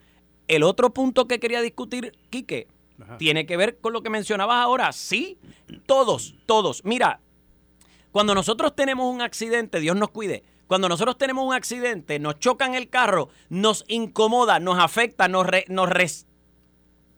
El 0.49 0.65
otro 0.65 0.93
punto 0.93 1.29
que 1.29 1.39
quería 1.39 1.63
discutir, 1.63 2.13
Quique, 2.29 2.67
tiene 3.19 3.47
que 3.47 3.57
ver 3.57 3.79
con 3.79 3.93
lo 3.93 4.03
que 4.03 4.11
mencionabas 4.11 4.57
ahora. 4.57 4.91
Sí, 4.91 5.39
todos, 5.87 6.35
todos. 6.47 6.85
Mira, 6.85 7.21
cuando 8.11 8.35
nosotros 8.35 8.75
tenemos 8.75 9.07
un 9.15 9.23
accidente, 9.23 9.79
Dios 9.79 9.95
nos 9.95 10.11
cuide, 10.11 10.43
cuando 10.67 10.89
nosotros 10.89 11.19
tenemos 11.19 11.47
un 11.47 11.55
accidente, 11.55 12.19
nos 12.19 12.41
chocan 12.41 12.75
el 12.75 12.89
carro, 12.89 13.29
nos 13.49 13.85
incomoda, 13.87 14.59
nos 14.59 14.81
afecta, 14.81 15.29
nos, 15.29 15.47
nos, 15.69 15.89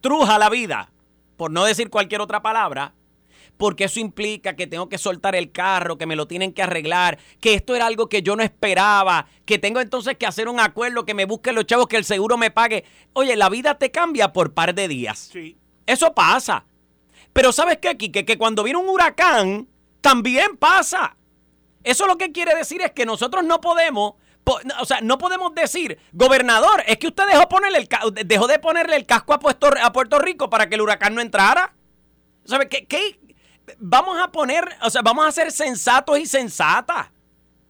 truja 0.05 0.39
la 0.39 0.51
vida, 0.51 0.93
por 1.39 1.51
no 1.51 1.65
decir 1.65 1.89
cualquier 1.89 2.21
otra 2.21 2.43
palabra, 2.43 2.93
porque 3.57 3.85
eso 3.85 4.01
implica 4.01 4.55
que 4.55 4.67
tengo 4.67 4.91
que 4.91 4.99
soltar 4.99 5.35
el 5.35 5.51
carro, 5.51 5.97
que 5.97 6.05
me 6.05 6.15
lo 6.15 6.29
tienen 6.29 6.53
que 6.53 6.63
arreglar, 6.63 7.19
que 7.41 7.55
esto 7.55 7.75
era 7.75 7.87
algo 7.87 8.11
que 8.11 8.21
yo 8.21 8.37
no 8.37 8.43
esperaba, 8.43 9.27
que 9.47 9.59
tengo 9.59 9.81
entonces 9.81 10.19
que 10.19 10.27
hacer 10.27 10.47
un 10.51 10.61
acuerdo, 10.61 11.07
que 11.07 11.15
me 11.15 11.25
busquen 11.25 11.55
los 11.55 11.65
chavos, 11.65 11.87
que 11.87 11.97
el 11.97 12.05
seguro 12.05 12.37
me 12.37 12.51
pague. 12.51 12.85
Oye, 13.15 13.35
la 13.35 13.49
vida 13.49 13.79
te 13.79 13.91
cambia 13.91 14.35
por 14.35 14.53
par 14.53 14.75
de 14.75 14.89
días. 14.89 15.31
Sí. 15.33 15.57
Eso 15.87 16.13
pasa. 16.13 16.67
Pero 17.33 17.51
¿sabes 17.51 17.79
qué, 17.79 17.97
Kike? 17.97 18.27
Que 18.27 18.37
cuando 18.37 18.63
viene 18.63 18.81
un 18.81 18.91
huracán, 18.91 19.69
también 20.03 20.59
pasa. 20.59 21.17
Eso 21.83 22.07
lo 22.07 22.19
que 22.19 22.31
quiere 22.31 22.55
decir 22.55 22.83
es 22.83 22.93
que 22.93 23.07
nosotros 23.07 23.43
no 23.43 23.63
podemos 23.63 24.17
o 24.81 24.85
sea, 24.85 25.01
no 25.01 25.19
podemos 25.19 25.55
decir, 25.55 25.99
gobernador, 26.13 26.83
es 26.87 26.99
que 26.99 27.09
usted 27.09 27.27
dejó, 27.27 27.49
ponerle 27.49 27.79
el, 27.79 27.89
dejó 28.27 28.47
de 28.47 28.59
ponerle 28.59 28.97
el 28.97 29.07
casco 29.07 29.33
a 29.33 29.39
Puerto, 29.39 29.71
a 29.83 29.93
Puerto 29.93 30.19
Rico 30.19 30.51
para 30.51 30.69
que 30.69 30.75
el 30.75 30.83
huracán 30.83 31.15
no 31.15 31.21
entrara. 31.21 31.75
¿Sabe 32.45 32.69
qué, 32.69 33.19
Vamos 33.79 34.19
a 34.21 34.31
poner, 34.31 34.69
o 34.83 34.91
sea, 34.91 35.01
vamos 35.01 35.27
a 35.27 35.33
ser 35.33 35.51
sensatos 35.51 36.19
y 36.19 36.27
sensatas. 36.27 37.09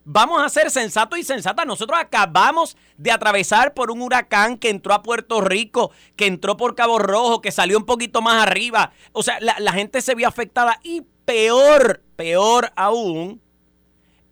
Vamos 0.06 0.42
a 0.42 0.48
ser 0.48 0.70
sensatos 0.70 1.18
y 1.18 1.22
sensatas. 1.22 1.64
Nosotros 1.64 1.98
acabamos 1.98 2.76
de 2.98 3.12
atravesar 3.12 3.72
por 3.72 3.90
un 3.90 4.02
huracán 4.02 4.58
que 4.58 4.68
entró 4.68 4.92
a 4.92 5.02
Puerto 5.02 5.40
Rico, 5.40 5.92
que 6.16 6.26
entró 6.26 6.56
por 6.56 6.74
Cabo 6.74 6.98
Rojo, 6.98 7.40
que 7.40 7.52
salió 7.52 7.78
un 7.78 7.86
poquito 7.86 8.20
más 8.20 8.42
arriba. 8.42 8.92
O 9.12 9.22
sea, 9.22 9.38
la, 9.40 9.58
la 9.60 9.72
gente 9.72 10.02
se 10.02 10.14
vio 10.14 10.28
afectada 10.28 10.78
y 10.82 11.02
peor, 11.24 12.02
peor 12.16 12.72
aún, 12.76 13.40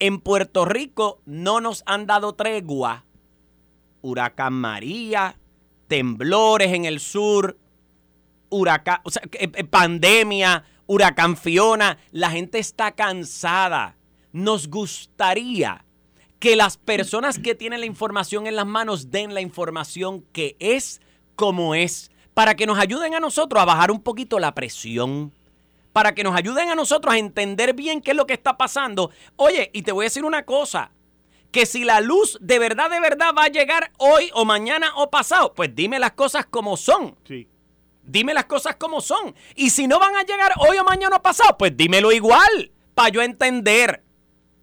en 0.03 0.19
Puerto 0.19 0.65
Rico 0.65 1.23
no 1.27 1.61
nos 1.61 1.85
han 1.87 2.07
dado 2.07 2.35
tregua. 2.35 3.05
Huracán 4.01 4.53
María, 4.53 5.39
temblores 5.87 6.73
en 6.73 6.87
el 6.87 6.99
sur, 6.99 7.57
huracán, 8.51 8.99
o 9.05 9.13
sea, 9.13 9.23
eh, 9.31 9.49
eh, 9.55 9.63
pandemia, 9.63 10.65
huracán 10.89 11.37
Fiona. 11.37 11.99
La 12.11 12.33
gente 12.33 12.59
está 12.59 12.91
cansada. 12.91 13.97
Nos 14.33 14.67
gustaría 14.67 15.85
que 16.41 16.57
las 16.57 16.79
personas 16.79 17.39
que 17.39 17.55
tienen 17.55 17.79
la 17.79 17.87
información 17.87 18.49
en 18.49 18.57
las 18.57 18.67
manos 18.67 19.13
den 19.13 19.35
la 19.35 19.41
información 19.41 20.25
que 20.33 20.57
es 20.59 21.01
como 21.37 21.77
es, 21.77 22.11
para 22.35 22.57
que 22.57 22.67
nos 22.67 22.81
ayuden 22.81 23.15
a 23.15 23.21
nosotros 23.21 23.63
a 23.63 23.67
bajar 23.67 23.93
un 23.93 24.03
poquito 24.03 24.41
la 24.41 24.53
presión, 24.53 25.33
para 25.93 26.15
que 26.15 26.25
nos 26.25 26.37
ayuden 26.37 26.71
a 26.71 26.75
nosotros 26.75 27.15
a 27.15 27.19
entender 27.19 27.75
bien 27.75 28.01
qué 28.01 28.13
es 28.13 28.17
lo 28.17 28.27
que 28.27 28.35
está 28.35 28.57
pasando. 28.57 29.11
Oye, 29.37 29.71
y 29.73 29.83
te 29.83 29.93
voy 29.93 30.05
a 30.05 30.07
decir 30.07 30.25
una 30.25 30.45
cosa, 30.45 30.93
que 31.51 31.67
si 31.67 31.85
la 31.85 32.01
luz 32.01 32.39
de 32.41 32.59
verdad, 32.59 32.91
de 32.91 32.99
verdad 32.99 33.35
va 33.37 33.45
a 33.45 33.49
llegar 33.49 33.93
hoy 33.99 34.31
o 34.35 34.45
mañana 34.45 34.93
o 34.97 35.11
pasado, 35.11 35.53
pues 35.55 35.75
dime 35.75 35.99
las 35.99 36.13
cosas 36.13 36.47
como 36.47 36.77
son. 36.77 37.17
Sí. 37.29 37.47
Dime 38.03 38.35
las 38.35 38.47
cosas 38.47 38.77
como 38.77 39.01
son. 39.01 39.35
Y 39.55 39.71
si 39.71 39.87
no 39.87 40.01
van 40.01 40.17
a 40.17 40.25
llegar 40.25 40.53
hoy 40.59 40.79
o 40.79 40.85
mañana 40.85 41.17
o 41.17 41.23
pasado, 41.23 41.57
pues 41.57 41.77
dímelo 41.77 42.11
igual, 42.11 42.73
para 42.95 43.11
yo 43.11 43.23
entender, 43.23 44.03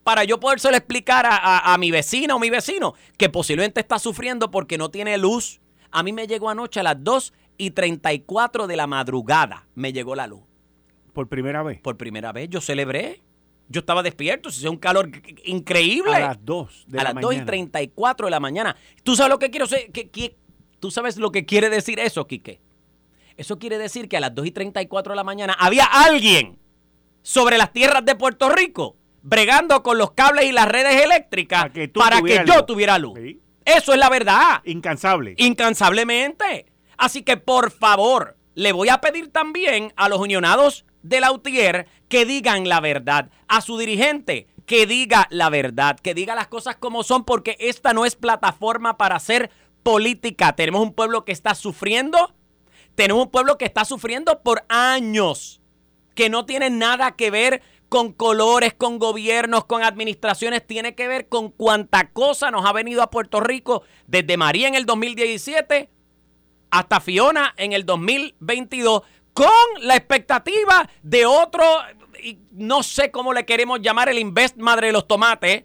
para 0.03 0.23
yo 0.23 0.39
podérselo 0.39 0.75
explicar 0.75 1.25
a, 1.25 1.73
a 1.73 1.77
mi 1.77 1.91
vecina 1.91 2.35
o 2.35 2.39
mi 2.39 2.49
vecino, 2.49 2.95
que 3.17 3.29
posiblemente 3.29 3.79
está 3.79 3.99
sufriendo 3.99 4.51
porque 4.51 4.77
no 4.77 4.89
tiene 4.89 5.17
luz. 5.17 5.61
A 5.91 6.03
mí 6.03 6.11
me 6.11 6.27
llegó 6.27 6.49
anoche 6.49 6.79
a 6.81 6.83
las 6.83 7.01
2 7.03 7.33
y 7.57 7.71
34 7.71 8.67
de 8.67 8.75
la 8.75 8.87
madrugada, 8.87 9.67
me 9.75 9.93
llegó 9.93 10.15
la 10.15 10.27
luz. 10.27 10.48
Por 11.13 11.27
primera 11.27 11.63
vez. 11.63 11.79
Por 11.81 11.97
primera 11.97 12.31
vez, 12.31 12.49
yo 12.49 12.61
celebré. 12.61 13.21
Yo 13.71 13.81
estaba 13.81 14.01
despierto, 14.01 14.49
se 14.49 14.61
hizo 14.61 14.71
un 14.71 14.77
calor 14.77 15.11
increíble. 15.45 16.15
A 16.15 16.19
las 16.19 16.43
2 16.45 16.85
de 16.87 16.99
a 16.99 17.03
la 17.03 17.13
las 17.13 17.21
2 17.21 17.33
y 17.33 17.35
mañana. 17.35 17.45
34 17.45 18.25
de 18.27 18.31
la 18.31 18.39
mañana. 18.39 18.75
¿Tú 19.03 19.15
sabes 19.15 19.29
lo 19.29 19.37
que 19.37 19.51
quiero 19.51 19.67
ser? 19.67 19.91
que- 19.91 20.35
¿Tú 20.79 20.89
sabes 20.91 21.17
lo 21.17 21.31
que 21.31 21.45
quiere 21.45 21.69
decir 21.69 21.99
eso, 21.99 22.25
Quique? 22.25 22.59
Eso 23.37 23.59
quiere 23.59 23.77
decir 23.77 24.09
que 24.09 24.17
a 24.17 24.19
las 24.21 24.33
2 24.33 24.47
y 24.47 24.51
34 24.51 25.11
de 25.11 25.15
la 25.17 25.23
mañana 25.23 25.55
había 25.59 25.85
alguien 25.85 26.57
sobre 27.21 27.57
las 27.57 27.71
tierras 27.71 28.03
de 28.05 28.15
Puerto 28.15 28.49
Rico 28.49 28.95
bregando 29.21 29.83
con 29.83 29.97
los 29.97 30.11
cables 30.11 30.45
y 30.45 30.51
las 30.51 30.67
redes 30.67 31.03
eléctricas 31.03 31.61
Para 31.63 31.73
que 31.73 31.87
para 31.89 32.21
que 32.21 32.43
yo 32.47 32.55
luz. 32.55 32.65
tuviera 32.65 32.97
luz. 32.97 33.19
Sí. 33.19 33.39
Eso 33.65 33.93
es 33.93 33.99
la 33.99 34.09
verdad 34.09 34.61
Incansable. 34.65 35.35
incansablemente. 35.37 36.65
Así 36.97 37.21
que 37.23 37.37
por 37.37 37.71
favor, 37.71 38.35
le 38.55 38.71
voy 38.71 38.89
a 38.89 38.99
pedir 38.99 39.31
también 39.31 39.93
a 39.95 40.09
los 40.09 40.19
unionados 40.19 40.85
de 41.01 41.19
la 41.19 41.31
UTIER 41.31 41.87
que 42.07 42.25
digan 42.25 42.67
la 42.67 42.79
verdad. 42.79 43.29
A 43.47 43.61
su 43.61 43.77
dirigente 43.77 44.47
que 44.69 44.85
diga 44.85 45.27
la 45.31 45.49
verdad, 45.49 45.99
que 45.99 46.13
diga 46.13 46.35
las 46.35 46.47
cosas 46.47 46.75
como 46.75 47.01
son, 47.03 47.25
porque 47.25 47.57
esta 47.59 47.91
no 47.91 48.05
es 48.05 48.15
plataforma 48.15 48.97
para 48.97 49.15
hacer 49.15 49.49
política. 49.81 50.53
Tenemos 50.53 50.81
un 50.81 50.93
pueblo 50.93 51.25
que 51.25 51.31
está 51.31 51.55
sufriendo, 51.55 52.35
tenemos 52.93 53.23
un 53.25 53.31
pueblo 53.31 53.57
que 53.57 53.65
está 53.65 53.83
sufriendo 53.83 54.43
por 54.43 54.65
años, 54.69 55.59
que 56.13 56.29
no 56.29 56.45
tiene 56.45 56.69
nada 56.69 57.13
que 57.13 57.31
ver 57.31 57.63
con 57.89 58.13
colores, 58.13 58.75
con 58.75 58.99
gobiernos, 58.99 59.65
con 59.65 59.81
administraciones, 59.81 60.67
tiene 60.67 60.93
que 60.93 61.07
ver 61.07 61.27
con 61.27 61.49
cuánta 61.49 62.11
cosa 62.11 62.51
nos 62.51 62.63
ha 62.63 62.71
venido 62.71 63.01
a 63.01 63.09
Puerto 63.09 63.39
Rico 63.39 63.81
desde 64.05 64.37
María 64.37 64.67
en 64.67 64.75
el 64.75 64.85
2017 64.85 65.89
hasta 66.69 66.99
Fiona 66.99 67.55
en 67.57 67.73
el 67.73 67.85
2022 67.85 69.01
con 69.39 69.87
la 69.87 69.95
expectativa 69.95 70.89
de 71.01 71.25
otro, 71.25 71.63
no 72.51 72.83
sé 72.83 73.09
cómo 73.09 73.31
le 73.31 73.45
queremos 73.45 73.79
llamar 73.79 74.09
el 74.09 74.19
Invest 74.19 74.57
Madre 74.57 74.87
de 74.87 74.93
los 74.93 75.07
Tomates, 75.07 75.63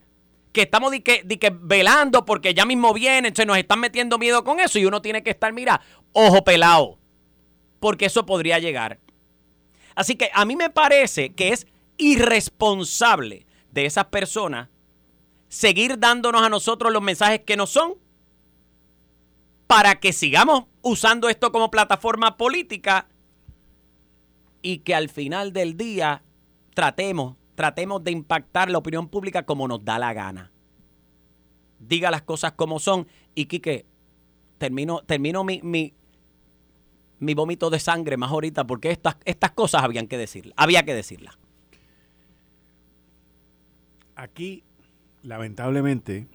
que 0.52 0.62
estamos 0.62 0.92
di 0.92 1.00
que, 1.00 1.22
di 1.24 1.38
que 1.38 1.50
velando 1.52 2.24
porque 2.24 2.54
ya 2.54 2.64
mismo 2.66 2.94
vienen, 2.94 3.34
se 3.34 3.44
nos 3.44 3.58
están 3.58 3.80
metiendo 3.80 4.16
miedo 4.16 4.44
con 4.44 4.60
eso 4.60 4.78
y 4.78 4.84
uno 4.84 5.02
tiene 5.02 5.24
que 5.24 5.30
estar, 5.30 5.52
mira, 5.52 5.80
ojo 6.12 6.44
pelado, 6.44 7.00
porque 7.80 8.04
eso 8.04 8.24
podría 8.24 8.60
llegar. 8.60 9.00
Así 9.96 10.14
que 10.14 10.30
a 10.32 10.44
mí 10.44 10.54
me 10.54 10.70
parece 10.70 11.32
que 11.32 11.48
es 11.48 11.66
irresponsable 11.96 13.44
de 13.72 13.86
esas 13.86 14.04
personas 14.04 14.68
seguir 15.48 15.98
dándonos 15.98 16.42
a 16.42 16.48
nosotros 16.48 16.92
los 16.92 17.02
mensajes 17.02 17.40
que 17.40 17.56
no 17.56 17.66
son 17.66 17.94
para 19.66 19.96
que 19.96 20.12
sigamos 20.12 20.66
usando 20.80 21.28
esto 21.28 21.50
como 21.50 21.72
plataforma 21.72 22.36
política 22.36 23.08
y 24.64 24.78
que 24.78 24.94
al 24.94 25.10
final 25.10 25.52
del 25.52 25.76
día 25.76 26.22
tratemos, 26.74 27.36
tratemos 27.54 28.02
de 28.02 28.12
impactar 28.12 28.70
la 28.70 28.78
opinión 28.78 29.08
pública 29.08 29.44
como 29.44 29.68
nos 29.68 29.84
da 29.84 29.98
la 29.98 30.14
gana. 30.14 30.50
Diga 31.78 32.10
las 32.10 32.22
cosas 32.22 32.52
como 32.52 32.78
son 32.78 33.06
y 33.34 33.44
Quique, 33.44 33.84
termino, 34.56 35.02
termino 35.02 35.44
mi, 35.44 35.60
mi, 35.62 35.92
mi 37.18 37.34
vómito 37.34 37.68
de 37.68 37.78
sangre 37.78 38.16
más 38.16 38.30
ahorita 38.30 38.66
porque 38.66 38.90
estas, 38.90 39.18
estas 39.26 39.50
cosas 39.50 39.82
habían 39.82 40.06
que 40.06 40.16
decirlas, 40.16 40.54
había 40.56 40.82
que 40.82 40.94
decirlas. 40.94 41.38
Aquí, 44.16 44.64
lamentablemente, 45.22 46.26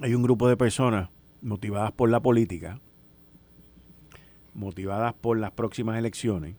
hay 0.00 0.14
un 0.14 0.22
grupo 0.22 0.48
de 0.48 0.56
personas 0.56 1.10
motivadas 1.42 1.92
por 1.92 2.08
la 2.08 2.20
política, 2.20 2.80
motivadas 4.54 5.12
por 5.12 5.36
las 5.38 5.50
próximas 5.50 5.98
elecciones, 5.98 6.56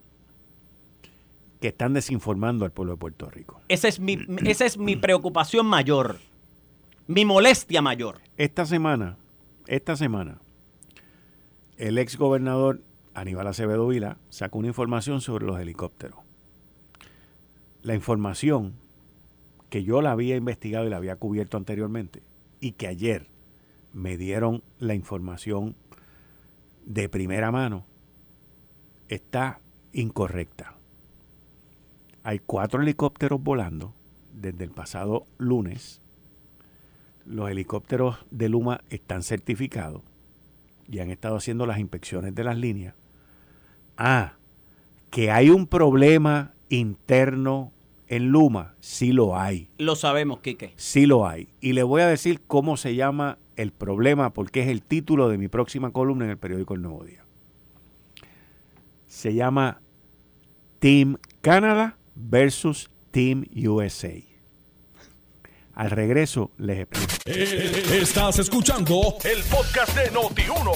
que 1.59 1.69
están 1.69 1.93
desinformando 1.93 2.65
al 2.65 2.71
pueblo 2.71 2.93
de 2.93 2.97
Puerto 2.97 3.29
Rico. 3.29 3.61
Esa 3.67 3.87
es 3.87 3.99
mi, 3.99 4.19
esa 4.45 4.65
es 4.65 4.77
mi 4.77 4.95
preocupación 4.95 5.65
mayor, 5.65 6.19
mi 7.07 7.25
molestia 7.25 7.81
mayor. 7.81 8.21
Esta 8.37 8.65
semana, 8.65 9.17
esta 9.65 9.95
semana, 9.95 10.39
el 11.77 11.97
ex 11.97 12.17
gobernador 12.17 12.81
Aníbal 13.13 13.47
Acevedo 13.47 13.87
Vila 13.87 14.17
sacó 14.29 14.59
una 14.59 14.67
información 14.67 15.21
sobre 15.21 15.45
los 15.45 15.59
helicópteros. 15.59 16.19
La 17.81 17.95
información 17.95 18.73
que 19.69 19.83
yo 19.83 20.01
la 20.01 20.11
había 20.11 20.35
investigado 20.35 20.85
y 20.85 20.89
la 20.89 20.97
había 20.97 21.15
cubierto 21.15 21.57
anteriormente 21.57 22.21
y 22.59 22.73
que 22.73 22.87
ayer 22.87 23.27
me 23.93 24.17
dieron 24.17 24.63
la 24.79 24.93
información 24.93 25.75
de 26.85 27.09
primera 27.09 27.51
mano 27.51 27.85
está 29.09 29.59
incorrecta. 29.93 30.76
Hay 32.27 32.39
cuatro 32.39 32.81
helicópteros 32.81 33.41
volando 33.41 33.93
desde 34.33 34.65
el 34.65 34.71
pasado 34.71 35.25
lunes 35.37 36.01
los 37.25 37.49
helicópteros 37.49 38.17
de 38.31 38.49
Luma 38.49 38.81
están 38.89 39.23
certificados 39.23 40.01
y 40.91 40.99
han 40.99 41.09
estado 41.09 41.37
haciendo 41.37 41.65
las 41.65 41.79
inspecciones 41.79 42.35
de 42.35 42.43
las 42.43 42.57
líneas. 42.57 42.95
Ah, 43.95 44.33
que 45.09 45.31
hay 45.31 45.49
un 45.49 45.67
problema 45.67 46.53
interno 46.67 47.71
en 48.09 48.27
Luma, 48.27 48.75
sí 48.81 49.13
lo 49.13 49.39
hay, 49.39 49.69
Lo 49.77 49.95
sabemos, 49.95 50.41
Quique. 50.41 50.73
sí 50.75 51.05
lo 51.05 51.25
hay. 51.25 51.47
Y 51.61 51.71
le 51.71 51.83
voy 51.83 52.01
a 52.01 52.07
decir 52.07 52.41
cómo 52.45 52.75
se 52.75 52.93
llama 52.93 53.37
el 53.55 53.71
problema, 53.71 54.33
porque 54.33 54.63
es 54.63 54.67
el 54.67 54.81
título 54.81 55.29
de 55.29 55.37
mi 55.37 55.47
próxima 55.47 55.91
columna 55.91 56.25
en 56.25 56.31
el 56.31 56.37
periódico 56.37 56.73
El 56.73 56.81
Nuevo 56.81 57.05
Día. 57.05 57.23
Se 59.07 59.33
llama 59.33 59.79
Team 60.79 61.19
Canada 61.39 61.96
versus 62.17 62.89
Team 63.11 63.45
USA. 63.55 64.13
Al 65.75 65.91
regreso 65.91 66.49
les 66.57 66.79
explico. 66.79 67.13
Eh, 67.25 67.99
Estás 68.01 68.39
escuchando 68.39 69.15
el 69.23 69.43
podcast 69.43 69.95
de 69.95 70.11
Noti1. 70.11 70.71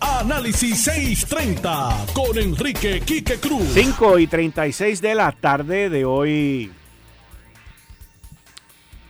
Análisis 0.00 0.82
630 0.82 2.06
con 2.14 2.38
Enrique 2.38 3.02
Quique 3.04 3.36
Cruz. 3.38 3.68
5 3.74 4.18
y 4.18 4.26
36 4.26 5.02
de 5.02 5.14
la 5.14 5.32
tarde 5.32 5.90
de 5.90 6.06
hoy, 6.06 6.72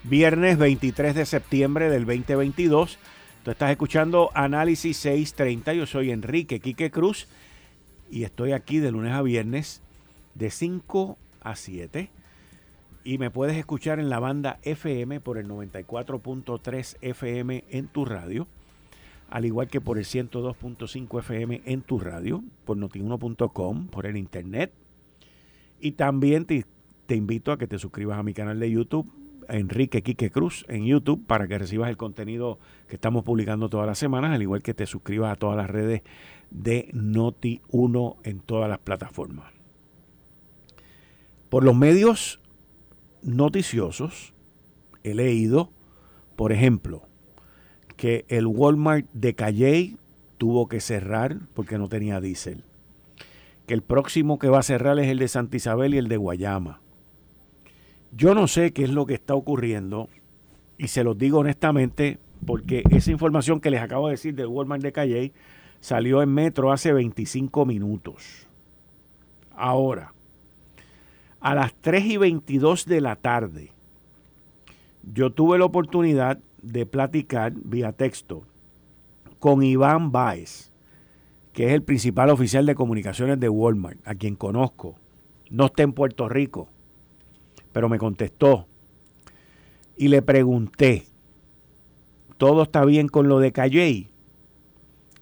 viernes 0.03 0.59
23 0.59 1.14
de 1.14 1.25
septiembre 1.27 1.90
del 1.90 2.07
2022. 2.07 2.99
Tú 3.44 3.53
estás 3.53 3.70
escuchando 3.70 4.33
Análisis 4.35 4.96
630. 4.96 5.75
Yo 5.75 5.87
soy 5.87 6.11
Enrique 6.11 6.59
Quique 6.59 6.90
Cruz 6.90 7.29
y 8.11 8.25
estoy 8.25 8.51
aquí 8.51 8.81
de 8.81 8.90
lunes 8.90 9.12
a 9.12 9.22
viernes 9.22 9.81
de 10.35 10.51
5 10.51 11.16
a 11.47 11.57
7. 11.57 12.11
Y 13.05 13.19
me 13.19 13.31
puedes 13.31 13.57
escuchar 13.57 14.01
en 14.01 14.11
la 14.11 14.19
banda 14.19 14.59
FM 14.63 15.21
por 15.21 15.39
el 15.39 15.49
94.3 15.49 16.97
FM 17.01 17.65
en 17.71 17.87
tu 17.87 18.05
radio, 18.05 18.49
al 19.31 19.45
igual 19.45 19.69
que 19.69 19.81
por 19.81 19.97
el 19.97 20.05
102.5 20.05 21.21
FM 21.21 21.63
en 21.65 21.83
tu 21.83 22.01
radio, 22.01 22.43
por 22.65 22.77
notiuno.com, 22.77 23.87
por 23.89 24.07
el 24.07 24.17
internet. 24.17 24.73
Y 25.81 25.93
también 25.93 26.47
te, 26.47 26.65
te 27.07 27.15
invito 27.15 27.53
a 27.53 27.59
que 27.59 27.69
te 27.69 27.79
suscribas 27.79 28.19
a 28.19 28.25
mi 28.25 28.35
canal 28.35 28.59
de 28.59 28.71
YouTube, 28.71 29.09
Enrique 29.49 30.03
Quique 30.03 30.31
Cruz 30.31 30.65
en 30.69 30.85
YouTube 30.85 31.25
para 31.27 31.47
que 31.47 31.59
recibas 31.59 31.89
el 31.89 31.97
contenido 31.97 32.59
que 32.89 32.97
estamos 32.97 33.25
publicando 33.25 33.69
todas 33.69 33.87
las 33.87 33.99
semanas, 33.99 34.33
al 34.33 34.43
igual 34.43 34.63
que 34.63 34.75
te 34.75 34.87
suscribas 34.87 35.33
a 35.33 35.37
todas 35.37 35.57
las 35.57 35.71
redes 35.71 36.03
de 36.51 36.89
Noti1 36.93 38.17
en 38.25 38.41
todas 38.41 38.69
las 38.69 38.79
plataformas. 38.79 39.56
Por 41.49 41.65
los 41.65 41.77
medios 41.77 42.41
noticiosos 43.23 44.33
he 45.05 45.15
leído, 45.15 45.71
por 46.35 46.53
ejemplo, 46.53 47.03
que 47.97 48.25
el 48.29 48.47
Walmart 48.47 49.07
de 49.13 49.35
Calley 49.35 49.97
tuvo 50.39 50.69
que 50.69 50.81
cerrar 50.81 51.39
porque 51.55 51.79
no 51.79 51.89
tenía 51.89 52.21
diésel. 52.21 52.65
Que 53.67 53.75
el 53.75 53.83
próximo 53.83 54.39
que 54.39 54.49
va 54.49 54.59
a 54.59 54.63
cerrar 54.63 54.99
es 54.99 55.09
el 55.09 55.19
de 55.19 55.29
Santa 55.29 55.57
Isabel 55.57 55.95
y 55.95 55.99
el 55.99 56.09
de 56.09 56.17
Guayama. 56.17 56.81
Yo 58.13 58.35
no 58.35 58.49
sé 58.49 58.73
qué 58.73 58.85
es 58.85 58.91
lo 58.91 59.07
que 59.07 59.15
está 59.15 59.35
ocurriendo 59.35 60.09
y 60.79 60.89
se 60.89 61.05
los 61.05 61.19
digo 61.19 61.39
honestamente 61.39 62.19
porque 62.45 62.83
esa 62.91 63.11
información 63.11 63.61
que 63.61 63.71
les 63.71 63.81
acabo 63.81 64.09
de 64.09 64.13
decir 64.13 64.35
del 64.35 64.47
Walmart 64.47 64.83
de 64.83 64.93
Calley 64.93 65.33
salió 65.81 66.23
en 66.23 66.33
Metro 66.33 66.73
hace 66.73 66.93
25 66.93 67.65
minutos. 67.67 68.47
Ahora, 69.55 70.13
a 71.40 71.55
las 71.55 71.75
3 71.75 72.05
y 72.07 72.16
22 72.16 72.87
de 72.87 73.01
la 73.01 73.16
tarde, 73.16 73.72
yo 75.03 75.31
tuve 75.31 75.59
la 75.59 75.64
oportunidad 75.64 76.38
de 76.62 76.87
platicar 76.87 77.53
vía 77.55 77.92
texto 77.92 78.42
con 79.38 79.62
Iván 79.62 80.11
Baez, 80.11 80.70
que 81.53 81.66
es 81.66 81.72
el 81.72 81.83
principal 81.83 82.31
oficial 82.31 82.66
de 82.66 82.75
comunicaciones 82.75 83.38
de 83.38 83.49
Walmart, 83.49 83.99
a 84.05 84.14
quien 84.14 84.35
conozco. 84.35 84.96
No 85.51 85.66
está 85.66 85.85
en 85.85 85.92
Puerto 85.92 86.29
Rico, 86.29 86.68
pero 87.72 87.88
me 87.88 87.99
contestó. 87.99 88.66
Y 89.96 90.09
le 90.09 90.22
pregunté, 90.22 91.07
¿todo 92.37 92.64
está 92.64 92.85
bien 92.85 93.09
con 93.09 93.29
lo 93.29 93.38
de 93.38 93.53
Calley? 93.53 94.09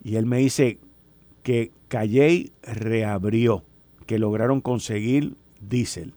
Y 0.02 0.16
él 0.16 0.26
me 0.26 0.38
dice 0.38 0.78
que 1.42 1.70
Calley 1.88 2.52
reabrió, 2.62 3.62
que 4.06 4.18
lograron 4.18 4.60
conseguir 4.60 5.36
diésel. 5.68 6.12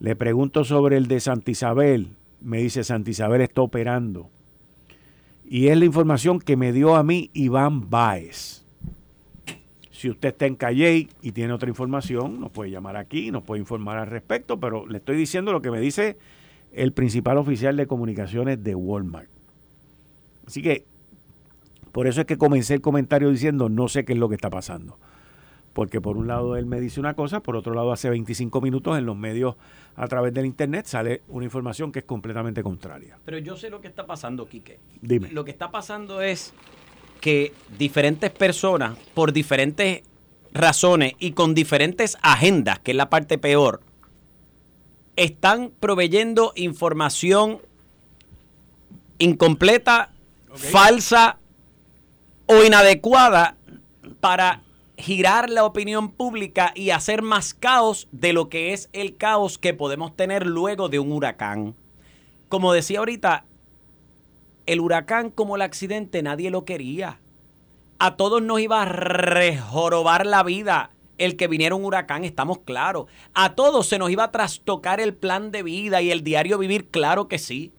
Le 0.00 0.14
pregunto 0.16 0.64
sobre 0.64 0.96
el 0.96 1.08
de 1.08 1.20
Santa 1.20 1.50
Isabel. 1.50 2.08
Me 2.40 2.58
dice, 2.58 2.84
Santa 2.84 3.10
Isabel 3.10 3.40
está 3.40 3.62
operando. 3.62 4.30
Y 5.48 5.68
es 5.68 5.78
la 5.78 5.84
información 5.84 6.38
que 6.38 6.56
me 6.56 6.72
dio 6.72 6.94
a 6.94 7.02
mí 7.02 7.30
Iván 7.32 7.90
Baez. 7.90 8.64
Si 9.90 10.08
usted 10.08 10.28
está 10.28 10.46
en 10.46 10.54
Calle 10.54 11.08
y 11.22 11.32
tiene 11.32 11.52
otra 11.52 11.68
información, 11.68 12.40
nos 12.40 12.52
puede 12.52 12.70
llamar 12.70 12.96
aquí, 12.96 13.32
nos 13.32 13.42
puede 13.42 13.60
informar 13.60 13.98
al 13.98 14.06
respecto, 14.06 14.60
pero 14.60 14.86
le 14.86 14.98
estoy 14.98 15.16
diciendo 15.16 15.52
lo 15.52 15.60
que 15.60 15.72
me 15.72 15.80
dice 15.80 16.16
el 16.72 16.92
principal 16.92 17.38
oficial 17.38 17.76
de 17.76 17.86
comunicaciones 17.86 18.62
de 18.62 18.74
Walmart. 18.76 19.28
Así 20.46 20.62
que 20.62 20.84
por 21.90 22.06
eso 22.06 22.20
es 22.20 22.26
que 22.26 22.38
comencé 22.38 22.74
el 22.74 22.80
comentario 22.80 23.30
diciendo 23.30 23.68
no 23.68 23.88
sé 23.88 24.04
qué 24.04 24.12
es 24.12 24.18
lo 24.18 24.28
que 24.28 24.36
está 24.36 24.50
pasando 24.50 24.98
porque 25.78 26.00
por 26.00 26.16
un 26.16 26.26
lado 26.26 26.56
él 26.56 26.66
me 26.66 26.80
dice 26.80 26.98
una 26.98 27.14
cosa, 27.14 27.38
por 27.38 27.54
otro 27.54 27.72
lado 27.72 27.92
hace 27.92 28.10
25 28.10 28.60
minutos 28.60 28.98
en 28.98 29.06
los 29.06 29.16
medios 29.16 29.54
a 29.94 30.08
través 30.08 30.34
del 30.34 30.44
internet 30.44 30.86
sale 30.86 31.22
una 31.28 31.44
información 31.44 31.92
que 31.92 32.00
es 32.00 32.04
completamente 32.04 32.64
contraria. 32.64 33.16
Pero 33.24 33.38
yo 33.38 33.56
sé 33.56 33.70
lo 33.70 33.80
que 33.80 33.86
está 33.86 34.04
pasando, 34.04 34.48
Quique. 34.48 34.80
Dime. 35.00 35.30
Lo 35.30 35.44
que 35.44 35.52
está 35.52 35.70
pasando 35.70 36.20
es 36.20 36.52
que 37.20 37.52
diferentes 37.78 38.32
personas, 38.32 38.98
por 39.14 39.32
diferentes 39.32 40.02
razones 40.52 41.12
y 41.20 41.30
con 41.30 41.54
diferentes 41.54 42.18
agendas, 42.22 42.80
que 42.80 42.90
es 42.90 42.96
la 42.96 43.08
parte 43.08 43.38
peor, 43.38 43.80
están 45.14 45.70
proveyendo 45.78 46.54
información 46.56 47.60
incompleta, 49.18 50.10
falsa 50.56 51.38
o 52.46 52.64
inadecuada 52.64 53.54
para 54.18 54.62
girar 54.98 55.48
la 55.48 55.64
opinión 55.64 56.10
pública 56.10 56.72
y 56.74 56.90
hacer 56.90 57.22
más 57.22 57.54
caos 57.54 58.08
de 58.10 58.32
lo 58.32 58.48
que 58.48 58.72
es 58.72 58.90
el 58.92 59.16
caos 59.16 59.56
que 59.56 59.72
podemos 59.72 60.14
tener 60.16 60.46
luego 60.46 60.88
de 60.88 60.98
un 60.98 61.12
huracán. 61.12 61.74
Como 62.48 62.72
decía 62.72 62.98
ahorita, 62.98 63.44
el 64.66 64.80
huracán 64.80 65.30
como 65.30 65.56
el 65.56 65.62
accidente 65.62 66.22
nadie 66.22 66.50
lo 66.50 66.64
quería. 66.64 67.20
A 67.98 68.16
todos 68.16 68.42
nos 68.42 68.60
iba 68.60 68.82
a 68.82 68.86
rejorobar 68.86 70.26
la 70.26 70.42
vida 70.42 70.90
el 71.18 71.36
que 71.36 71.48
viniera 71.48 71.74
un 71.74 71.84
huracán, 71.84 72.24
estamos 72.24 72.60
claros. 72.60 73.06
A 73.34 73.54
todos 73.54 73.88
se 73.88 73.98
nos 73.98 74.10
iba 74.10 74.24
a 74.24 74.30
trastocar 74.30 75.00
el 75.00 75.14
plan 75.14 75.50
de 75.50 75.62
vida 75.62 76.00
y 76.00 76.10
el 76.10 76.22
diario 76.22 76.58
vivir, 76.58 76.88
claro 76.88 77.28
que 77.28 77.38
sí. 77.38 77.72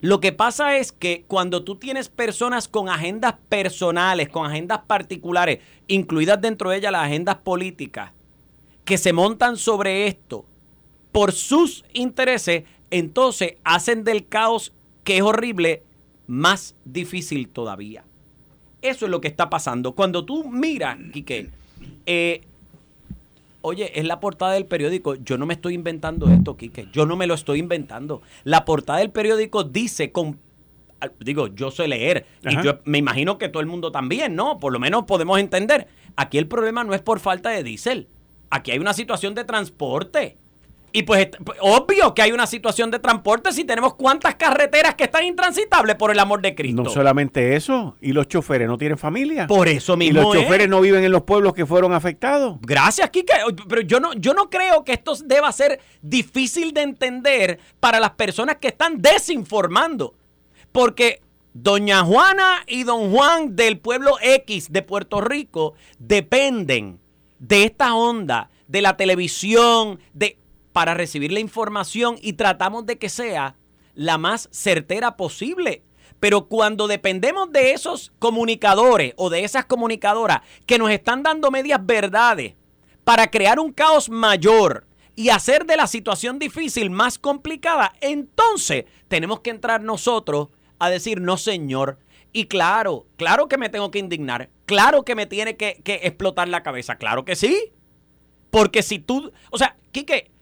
Lo 0.00 0.20
que 0.20 0.32
pasa 0.32 0.76
es 0.76 0.92
que 0.92 1.24
cuando 1.26 1.64
tú 1.64 1.76
tienes 1.76 2.08
personas 2.08 2.68
con 2.68 2.88
agendas 2.88 3.34
personales, 3.48 4.28
con 4.28 4.46
agendas 4.46 4.80
particulares, 4.86 5.60
incluidas 5.88 6.40
dentro 6.40 6.70
de 6.70 6.76
ellas 6.76 6.92
las 6.92 7.04
agendas 7.06 7.36
políticas, 7.36 8.12
que 8.84 8.98
se 8.98 9.12
montan 9.12 9.56
sobre 9.56 10.06
esto 10.06 10.44
por 11.12 11.32
sus 11.32 11.84
intereses, 11.94 12.64
entonces 12.90 13.54
hacen 13.64 14.04
del 14.04 14.26
caos 14.28 14.72
que 15.02 15.16
es 15.16 15.22
horrible 15.22 15.82
más 16.26 16.74
difícil 16.84 17.48
todavía. 17.48 18.04
Eso 18.82 19.06
es 19.06 19.10
lo 19.10 19.20
que 19.20 19.28
está 19.28 19.48
pasando. 19.48 19.92
Cuando 19.92 20.24
tú 20.24 20.44
miras, 20.50 20.98
Quique, 21.12 21.50
eh, 22.04 22.42
Oye, 23.66 23.98
es 23.98 24.04
la 24.04 24.20
portada 24.20 24.52
del 24.52 24.66
periódico. 24.66 25.16
Yo 25.16 25.38
no 25.38 25.44
me 25.44 25.54
estoy 25.54 25.74
inventando 25.74 26.30
esto, 26.30 26.56
Quique. 26.56 26.86
Yo 26.92 27.04
no 27.04 27.16
me 27.16 27.26
lo 27.26 27.34
estoy 27.34 27.58
inventando. 27.58 28.22
La 28.44 28.64
portada 28.64 29.00
del 29.00 29.10
periódico 29.10 29.64
dice 29.64 30.12
con 30.12 30.38
digo, 31.18 31.48
yo 31.48 31.72
sé 31.72 31.88
leer 31.88 32.26
y 32.48 32.62
yo 32.62 32.78
me 32.84 32.98
imagino 32.98 33.38
que 33.38 33.48
todo 33.48 33.60
el 33.60 33.66
mundo 33.66 33.90
también, 33.90 34.36
¿no? 34.36 34.60
Por 34.60 34.72
lo 34.72 34.78
menos 34.78 35.04
podemos 35.06 35.40
entender. 35.40 35.88
Aquí 36.14 36.38
el 36.38 36.46
problema 36.46 36.84
no 36.84 36.94
es 36.94 37.02
por 37.02 37.18
falta 37.18 37.50
de 37.50 37.64
diésel. 37.64 38.06
Aquí 38.50 38.70
hay 38.70 38.78
una 38.78 38.94
situación 38.94 39.34
de 39.34 39.42
transporte. 39.42 40.38
Y 40.96 41.02
pues, 41.02 41.28
pues, 41.44 41.58
obvio 41.60 42.14
que 42.14 42.22
hay 42.22 42.32
una 42.32 42.46
situación 42.46 42.90
de 42.90 42.98
transporte 42.98 43.52
si 43.52 43.64
tenemos 43.64 43.96
cuántas 43.96 44.36
carreteras 44.36 44.94
que 44.94 45.04
están 45.04 45.24
intransitables 45.24 45.94
por 45.96 46.10
el 46.10 46.18
amor 46.18 46.40
de 46.40 46.54
Cristo. 46.54 46.84
No 46.84 46.88
solamente 46.88 47.54
eso, 47.54 47.98
y 48.00 48.12
los 48.12 48.28
choferes 48.28 48.66
no 48.66 48.78
tienen 48.78 48.96
familia. 48.96 49.46
Por 49.46 49.68
eso 49.68 49.94
mismo. 49.98 50.18
Y 50.18 50.24
los 50.24 50.34
choferes 50.34 50.70
no 50.70 50.80
viven 50.80 51.04
en 51.04 51.12
los 51.12 51.24
pueblos 51.24 51.52
que 51.52 51.66
fueron 51.66 51.92
afectados. 51.92 52.56
Gracias, 52.62 53.10
Kike. 53.10 53.34
Pero 53.68 53.82
yo 53.82 54.00
no, 54.00 54.14
yo 54.14 54.32
no 54.32 54.48
creo 54.48 54.84
que 54.84 54.94
esto 54.94 55.12
deba 55.22 55.52
ser 55.52 55.80
difícil 56.00 56.72
de 56.72 56.80
entender 56.80 57.60
para 57.78 58.00
las 58.00 58.12
personas 58.12 58.56
que 58.56 58.68
están 58.68 59.02
desinformando. 59.02 60.14
Porque 60.72 61.20
Doña 61.52 62.04
Juana 62.04 62.64
y 62.66 62.84
Don 62.84 63.12
Juan 63.12 63.54
del 63.54 63.80
pueblo 63.80 64.16
X 64.22 64.72
de 64.72 64.80
Puerto 64.80 65.20
Rico 65.20 65.74
dependen 65.98 67.00
de 67.38 67.64
esta 67.64 67.94
onda, 67.94 68.48
de 68.66 68.80
la 68.80 68.96
televisión, 68.96 70.00
de 70.14 70.38
para 70.76 70.92
recibir 70.92 71.32
la 71.32 71.40
información 71.40 72.18
y 72.20 72.34
tratamos 72.34 72.84
de 72.84 72.98
que 72.98 73.08
sea 73.08 73.56
la 73.94 74.18
más 74.18 74.50
certera 74.52 75.16
posible. 75.16 75.82
Pero 76.20 76.48
cuando 76.48 76.86
dependemos 76.86 77.50
de 77.50 77.72
esos 77.72 78.12
comunicadores 78.18 79.14
o 79.16 79.30
de 79.30 79.44
esas 79.44 79.64
comunicadoras 79.64 80.42
que 80.66 80.76
nos 80.76 80.90
están 80.90 81.22
dando 81.22 81.50
medias 81.50 81.80
verdades 81.82 82.56
para 83.04 83.30
crear 83.30 83.58
un 83.58 83.72
caos 83.72 84.10
mayor 84.10 84.86
y 85.14 85.30
hacer 85.30 85.64
de 85.64 85.78
la 85.78 85.86
situación 85.86 86.38
difícil 86.38 86.90
más 86.90 87.18
complicada, 87.18 87.94
entonces 88.02 88.84
tenemos 89.08 89.40
que 89.40 89.48
entrar 89.48 89.80
nosotros 89.80 90.48
a 90.78 90.90
decir, 90.90 91.22
no 91.22 91.38
señor. 91.38 92.00
Y 92.34 92.48
claro, 92.48 93.06
claro 93.16 93.48
que 93.48 93.56
me 93.56 93.70
tengo 93.70 93.90
que 93.90 93.98
indignar, 93.98 94.50
claro 94.66 95.06
que 95.06 95.14
me 95.14 95.24
tiene 95.24 95.56
que, 95.56 95.80
que 95.82 96.00
explotar 96.02 96.48
la 96.48 96.62
cabeza, 96.62 96.96
claro 96.96 97.24
que 97.24 97.34
sí. 97.34 97.72
Porque 98.50 98.82
si 98.82 98.98
tú, 98.98 99.32
o 99.50 99.56
sea, 99.56 99.78
Quique, 99.90 100.35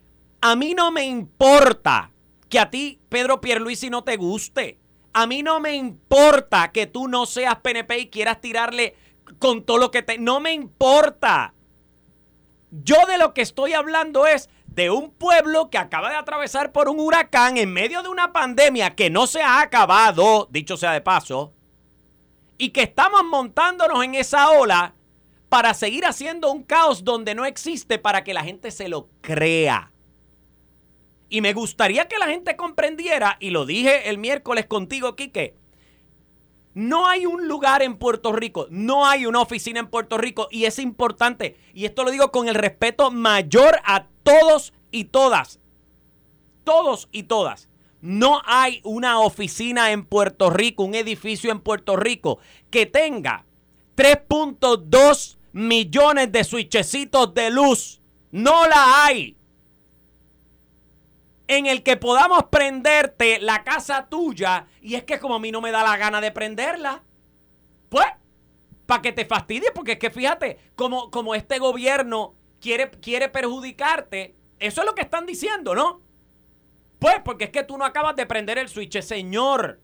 a 0.47 0.55
mí 0.55 0.75
no 0.75 0.91
me 0.91 1.05
importa 1.05 2.11
que 2.49 2.59
a 2.59 2.69
ti, 2.69 2.99
Pedro 3.09 3.41
Pierluisi, 3.41 3.89
no 3.89 4.03
te 4.03 4.15
guste. 4.15 4.77
A 5.11 5.25
mí 5.25 5.41
no 5.41 5.59
me 5.59 5.73
importa 5.73 6.71
que 6.71 6.85
tú 6.85 7.07
no 7.07 7.25
seas 7.25 7.55
PNP 7.63 7.97
y 7.97 8.09
quieras 8.11 8.41
tirarle 8.41 8.95
con 9.39 9.63
todo 9.63 9.79
lo 9.79 9.89
que 9.89 10.03
te... 10.03 10.19
No 10.19 10.39
me 10.39 10.53
importa. 10.53 11.55
Yo 12.69 12.95
de 13.07 13.17
lo 13.17 13.33
que 13.33 13.41
estoy 13.41 13.73
hablando 13.73 14.27
es 14.27 14.47
de 14.67 14.91
un 14.91 15.09
pueblo 15.09 15.71
que 15.71 15.79
acaba 15.79 16.11
de 16.11 16.17
atravesar 16.17 16.71
por 16.71 16.89
un 16.89 16.99
huracán 16.99 17.57
en 17.57 17.73
medio 17.73 18.03
de 18.03 18.09
una 18.09 18.31
pandemia 18.31 18.91
que 18.91 19.09
no 19.09 19.25
se 19.25 19.41
ha 19.41 19.61
acabado, 19.61 20.47
dicho 20.51 20.77
sea 20.77 20.91
de 20.91 21.01
paso, 21.01 21.53
y 22.59 22.69
que 22.69 22.83
estamos 22.83 23.23
montándonos 23.23 24.03
en 24.03 24.13
esa 24.13 24.51
ola 24.51 24.93
para 25.49 25.73
seguir 25.73 26.05
haciendo 26.05 26.51
un 26.51 26.61
caos 26.61 27.03
donde 27.03 27.33
no 27.33 27.45
existe 27.45 27.97
para 27.97 28.23
que 28.23 28.35
la 28.35 28.43
gente 28.43 28.69
se 28.69 28.89
lo 28.89 29.09
crea. 29.21 29.91
Y 31.29 31.41
me 31.41 31.53
gustaría 31.53 32.07
que 32.07 32.19
la 32.19 32.27
gente 32.27 32.55
comprendiera, 32.55 33.37
y 33.39 33.49
lo 33.49 33.65
dije 33.65 34.09
el 34.09 34.17
miércoles 34.17 34.65
contigo, 34.67 35.15
Quique, 35.15 35.55
no 36.75 37.07
hay 37.07 37.25
un 37.25 37.47
lugar 37.47 37.81
en 37.81 37.97
Puerto 37.97 38.33
Rico, 38.33 38.67
no 38.69 39.07
hay 39.07 39.25
una 39.25 39.41
oficina 39.41 39.79
en 39.79 39.87
Puerto 39.87 40.17
Rico, 40.17 40.47
y 40.51 40.65
es 40.65 40.77
importante, 40.77 41.57
y 41.73 41.85
esto 41.85 42.03
lo 42.03 42.11
digo 42.11 42.31
con 42.31 42.47
el 42.47 42.55
respeto 42.55 43.11
mayor 43.11 43.79
a 43.85 44.07
todos 44.23 44.73
y 44.91 45.05
todas, 45.05 45.59
todos 46.63 47.07
y 47.11 47.23
todas, 47.23 47.69
No 48.01 48.41
hay 48.45 48.81
una 48.83 49.19
oficina 49.19 49.91
en 49.91 50.05
Puerto 50.05 50.49
Rico, 50.51 50.83
un 50.83 50.93
edificio 50.93 51.51
en 51.51 51.59
Puerto 51.59 51.95
Rico 51.95 52.37
que 52.69 52.85
tenga 52.85 53.45
3.2 53.95 55.37
millones 55.53 56.31
de 56.31 56.43
switchecitos 56.43 57.33
de 57.33 57.49
luz. 57.49 58.01
No 58.31 58.67
la 58.67 59.05
hay. 59.05 59.35
En 61.47 61.67
el 61.67 61.83
que 61.83 61.97
podamos 61.97 62.45
prenderte 62.45 63.39
la 63.39 63.63
casa 63.63 64.07
tuya 64.09 64.67
y 64.81 64.95
es 64.95 65.03
que 65.03 65.19
como 65.19 65.35
a 65.35 65.39
mí 65.39 65.51
no 65.51 65.61
me 65.61 65.71
da 65.71 65.83
la 65.83 65.97
gana 65.97 66.21
de 66.21 66.31
prenderla. 66.31 67.03
Pues, 67.89 68.07
para 68.85 69.01
que 69.01 69.11
te 69.11 69.25
fastidie, 69.25 69.71
porque 69.73 69.93
es 69.93 69.99
que 69.99 70.09
fíjate, 70.09 70.59
como, 70.75 71.11
como 71.11 71.35
este 71.35 71.59
gobierno 71.59 72.35
quiere, 72.59 72.89
quiere 72.91 73.29
perjudicarte, 73.29 74.35
eso 74.59 74.81
es 74.81 74.85
lo 74.85 74.95
que 74.95 75.01
están 75.01 75.25
diciendo, 75.25 75.75
¿no? 75.75 76.01
Pues 76.99 77.15
porque 77.23 77.45
es 77.45 77.49
que 77.51 77.63
tú 77.63 77.77
no 77.77 77.85
acabas 77.85 78.15
de 78.15 78.25
prender 78.25 78.57
el 78.57 78.69
switch, 78.69 79.01
señor. 79.01 79.79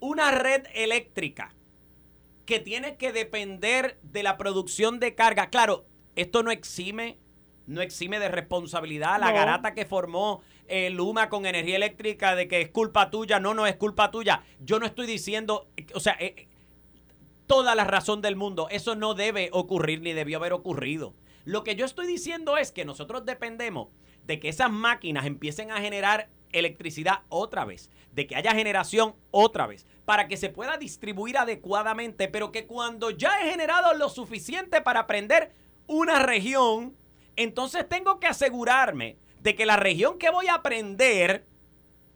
Una 0.00 0.30
red 0.30 0.66
eléctrica 0.74 1.54
que 2.46 2.60
tiene 2.60 2.96
que 2.96 3.12
depender 3.12 3.98
de 4.02 4.22
la 4.22 4.38
producción 4.38 5.00
de 5.00 5.14
carga. 5.14 5.50
Claro, 5.50 5.86
esto 6.14 6.42
no 6.42 6.50
exime, 6.50 7.18
no 7.68 7.82
exime 7.82 8.18
de 8.18 8.28
responsabilidad 8.28 9.20
la 9.20 9.30
garata 9.30 9.74
que 9.74 9.84
formó 9.84 10.42
el 10.66 10.84
eh, 10.84 10.90
Luma 10.90 11.28
con 11.28 11.46
energía 11.46 11.76
eléctrica 11.76 12.34
de 12.34 12.48
que 12.48 12.62
es 12.62 12.70
culpa 12.70 13.10
tuya. 13.10 13.40
No, 13.40 13.54
no 13.54 13.66
es 13.66 13.76
culpa 13.76 14.10
tuya. 14.10 14.42
Yo 14.60 14.80
no 14.80 14.86
estoy 14.86 15.06
diciendo, 15.06 15.68
o 15.94 16.00
sea, 16.00 16.16
eh, 16.18 16.48
toda 17.46 17.74
la 17.74 17.84
razón 17.84 18.22
del 18.22 18.36
mundo. 18.36 18.68
Eso 18.70 18.94
no 18.94 19.14
debe 19.14 19.50
ocurrir 19.52 20.00
ni 20.00 20.14
debió 20.14 20.38
haber 20.38 20.54
ocurrido. 20.54 21.14
Lo 21.44 21.62
que 21.62 21.76
yo 21.76 21.84
estoy 21.84 22.06
diciendo 22.06 22.56
es 22.56 22.72
que 22.72 22.84
nosotros 22.84 23.26
dependemos 23.26 23.88
de 24.24 24.40
que 24.40 24.48
esas 24.48 24.70
máquinas 24.70 25.26
empiecen 25.26 25.70
a 25.70 25.80
generar 25.80 26.28
electricidad 26.52 27.20
otra 27.28 27.66
vez, 27.66 27.90
de 28.12 28.26
que 28.26 28.36
haya 28.36 28.52
generación 28.52 29.14
otra 29.30 29.66
vez, 29.66 29.86
para 30.06 30.28
que 30.28 30.38
se 30.38 30.48
pueda 30.48 30.78
distribuir 30.78 31.36
adecuadamente, 31.36 32.28
pero 32.28 32.50
que 32.50 32.66
cuando 32.66 33.10
ya 33.10 33.40
he 33.40 33.50
generado 33.50 33.92
lo 33.94 34.08
suficiente 34.08 34.80
para 34.80 35.06
prender 35.06 35.52
una 35.86 36.18
región, 36.22 36.96
entonces 37.38 37.88
tengo 37.88 38.18
que 38.18 38.26
asegurarme 38.26 39.16
de 39.40 39.54
que 39.54 39.64
la 39.64 39.76
región 39.76 40.18
que 40.18 40.28
voy 40.28 40.48
a 40.48 40.60
prender 40.60 41.46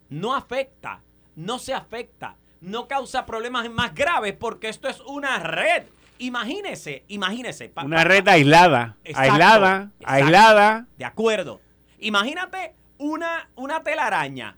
no 0.09 0.35
afecta, 0.35 1.01
no 1.37 1.61
se 1.61 1.73
afecta, 1.73 2.37
no 2.61 2.89
causa 2.89 3.25
problemas 3.25 3.71
más 3.71 3.95
graves 3.95 4.35
porque 4.35 4.69
esto 4.69 4.89
es 4.89 5.01
una 5.01 5.39
red. 5.39 5.85
Imagínese, 6.19 7.05
imagínese. 7.07 7.73
una 7.85 8.03
red 8.03 8.27
aislada, 8.27 8.97
aislada, 9.15 9.93
aislada. 10.05 10.87
De 10.99 11.05
acuerdo. 11.05 11.61
Imagínate 12.01 12.75
una, 12.99 13.49
una 13.55 13.83
telaraña. 13.85 14.57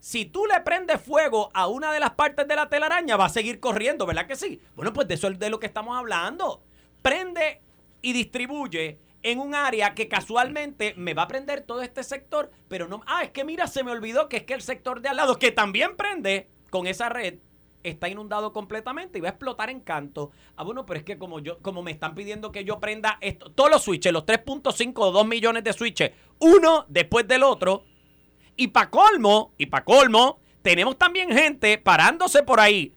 Si 0.00 0.24
tú 0.24 0.46
le 0.46 0.60
prendes 0.62 1.02
fuego 1.02 1.50
a 1.52 1.66
una 1.66 1.92
de 1.92 2.00
las 2.00 2.12
partes 2.12 2.48
de 2.48 2.56
la 2.56 2.70
telaraña, 2.70 3.16
va 3.16 3.26
a 3.26 3.30
seguir 3.30 3.60
corriendo, 3.60 4.06
¿verdad 4.06 4.26
que 4.26 4.36
sí? 4.36 4.58
Bueno, 4.74 4.94
pues 4.94 5.06
de 5.06 5.14
eso 5.14 5.28
es 5.28 5.38
de 5.38 5.50
lo 5.50 5.60
que 5.60 5.66
estamos 5.66 5.98
hablando. 5.98 6.62
Prende 7.02 7.60
y 8.00 8.14
distribuye 8.14 8.98
en 9.22 9.40
un 9.40 9.54
área 9.54 9.94
que 9.94 10.08
casualmente 10.08 10.94
me 10.96 11.14
va 11.14 11.22
a 11.22 11.28
prender 11.28 11.62
todo 11.62 11.82
este 11.82 12.02
sector, 12.02 12.50
pero 12.68 12.88
no. 12.88 13.02
Ah, 13.06 13.24
es 13.24 13.30
que 13.30 13.44
mira, 13.44 13.66
se 13.66 13.82
me 13.82 13.90
olvidó 13.90 14.28
que 14.28 14.38
es 14.38 14.42
que 14.44 14.54
el 14.54 14.62
sector 14.62 15.00
de 15.00 15.08
al 15.08 15.16
lado, 15.16 15.38
que 15.38 15.52
también 15.52 15.96
prende 15.96 16.48
con 16.70 16.86
esa 16.86 17.08
red, 17.08 17.38
está 17.82 18.08
inundado 18.08 18.52
completamente 18.52 19.18
y 19.18 19.20
va 19.20 19.28
a 19.28 19.32
explotar 19.32 19.70
en 19.70 19.80
canto. 19.80 20.30
Ah, 20.56 20.64
bueno, 20.64 20.86
pero 20.86 20.98
es 20.98 21.04
que 21.04 21.18
como 21.18 21.40
yo, 21.40 21.58
como 21.58 21.82
me 21.82 21.90
están 21.90 22.14
pidiendo 22.14 22.52
que 22.52 22.64
yo 22.64 22.78
prenda 22.80 23.18
esto, 23.20 23.50
todos 23.50 23.70
los 23.70 23.82
switches, 23.82 24.12
los 24.12 24.24
3.5 24.24 24.92
o 24.96 25.12
2 25.12 25.26
millones 25.26 25.64
de 25.64 25.72
switches, 25.72 26.12
uno 26.38 26.84
después 26.88 27.26
del 27.26 27.42
otro. 27.42 27.84
Y 28.56 28.68
para 28.68 28.90
colmo, 28.90 29.52
y 29.56 29.66
para 29.66 29.84
colmo, 29.84 30.40
tenemos 30.62 30.98
también 30.98 31.30
gente 31.30 31.78
parándose 31.78 32.42
por 32.42 32.60
ahí. 32.60 32.92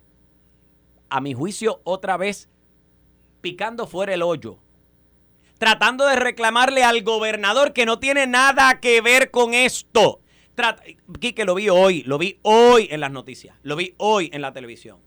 A 1.09 1.21
mi 1.21 1.33
juicio, 1.33 1.81
otra 1.83 2.17
vez, 2.17 2.49
picando 3.41 3.85
fuera 3.85 4.13
el 4.13 4.23
hoyo. 4.23 4.57
Tratando 5.61 6.07
de 6.07 6.15
reclamarle 6.15 6.83
al 6.83 7.03
gobernador 7.03 7.71
que 7.71 7.85
no 7.85 7.99
tiene 7.99 8.25
nada 8.25 8.79
que 8.79 8.99
ver 8.99 9.29
con 9.29 9.53
esto. 9.53 10.19
Quique, 11.19 11.45
lo 11.45 11.53
vi 11.53 11.69
hoy, 11.69 12.01
lo 12.01 12.17
vi 12.17 12.39
hoy 12.41 12.87
en 12.89 12.99
las 12.99 13.11
noticias, 13.11 13.55
lo 13.61 13.75
vi 13.75 13.93
hoy 13.97 14.31
en 14.33 14.41
la 14.41 14.53
televisión. 14.53 14.97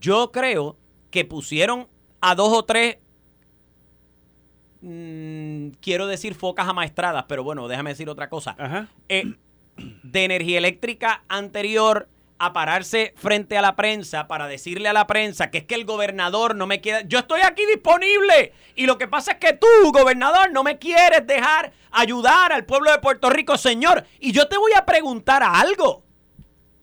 Yo 0.00 0.32
creo 0.32 0.76
que 1.12 1.24
pusieron 1.24 1.86
a 2.20 2.34
dos 2.34 2.52
o 2.52 2.64
tres, 2.64 2.98
mm, 4.80 5.68
quiero 5.80 6.08
decir 6.08 6.34
focas 6.34 6.66
amaestradas, 6.66 7.26
pero 7.28 7.44
bueno, 7.44 7.68
déjame 7.68 7.90
decir 7.90 8.08
otra 8.08 8.28
cosa. 8.28 8.56
Eh, 9.08 9.36
de 10.02 10.24
energía 10.24 10.58
eléctrica 10.58 11.22
anterior 11.28 12.08
a 12.44 12.52
pararse 12.52 13.14
frente 13.16 13.56
a 13.56 13.62
la 13.62 13.76
prensa 13.76 14.26
para 14.26 14.48
decirle 14.48 14.88
a 14.88 14.92
la 14.92 15.06
prensa 15.06 15.50
que 15.50 15.58
es 15.58 15.64
que 15.64 15.76
el 15.76 15.84
gobernador 15.84 16.56
no 16.56 16.66
me 16.66 16.80
queda. 16.80 17.02
Yo 17.02 17.20
estoy 17.20 17.40
aquí 17.42 17.64
disponible. 17.66 18.52
Y 18.74 18.86
lo 18.86 18.98
que 18.98 19.06
pasa 19.06 19.32
es 19.32 19.38
que 19.38 19.52
tú, 19.52 19.66
gobernador, 19.92 20.50
no 20.50 20.64
me 20.64 20.78
quieres 20.78 21.24
dejar 21.24 21.72
ayudar 21.92 22.52
al 22.52 22.64
pueblo 22.64 22.90
de 22.90 22.98
Puerto 22.98 23.30
Rico, 23.30 23.56
señor. 23.56 24.04
Y 24.18 24.32
yo 24.32 24.48
te 24.48 24.58
voy 24.58 24.72
a 24.72 24.84
preguntar 24.84 25.44
algo. 25.44 26.02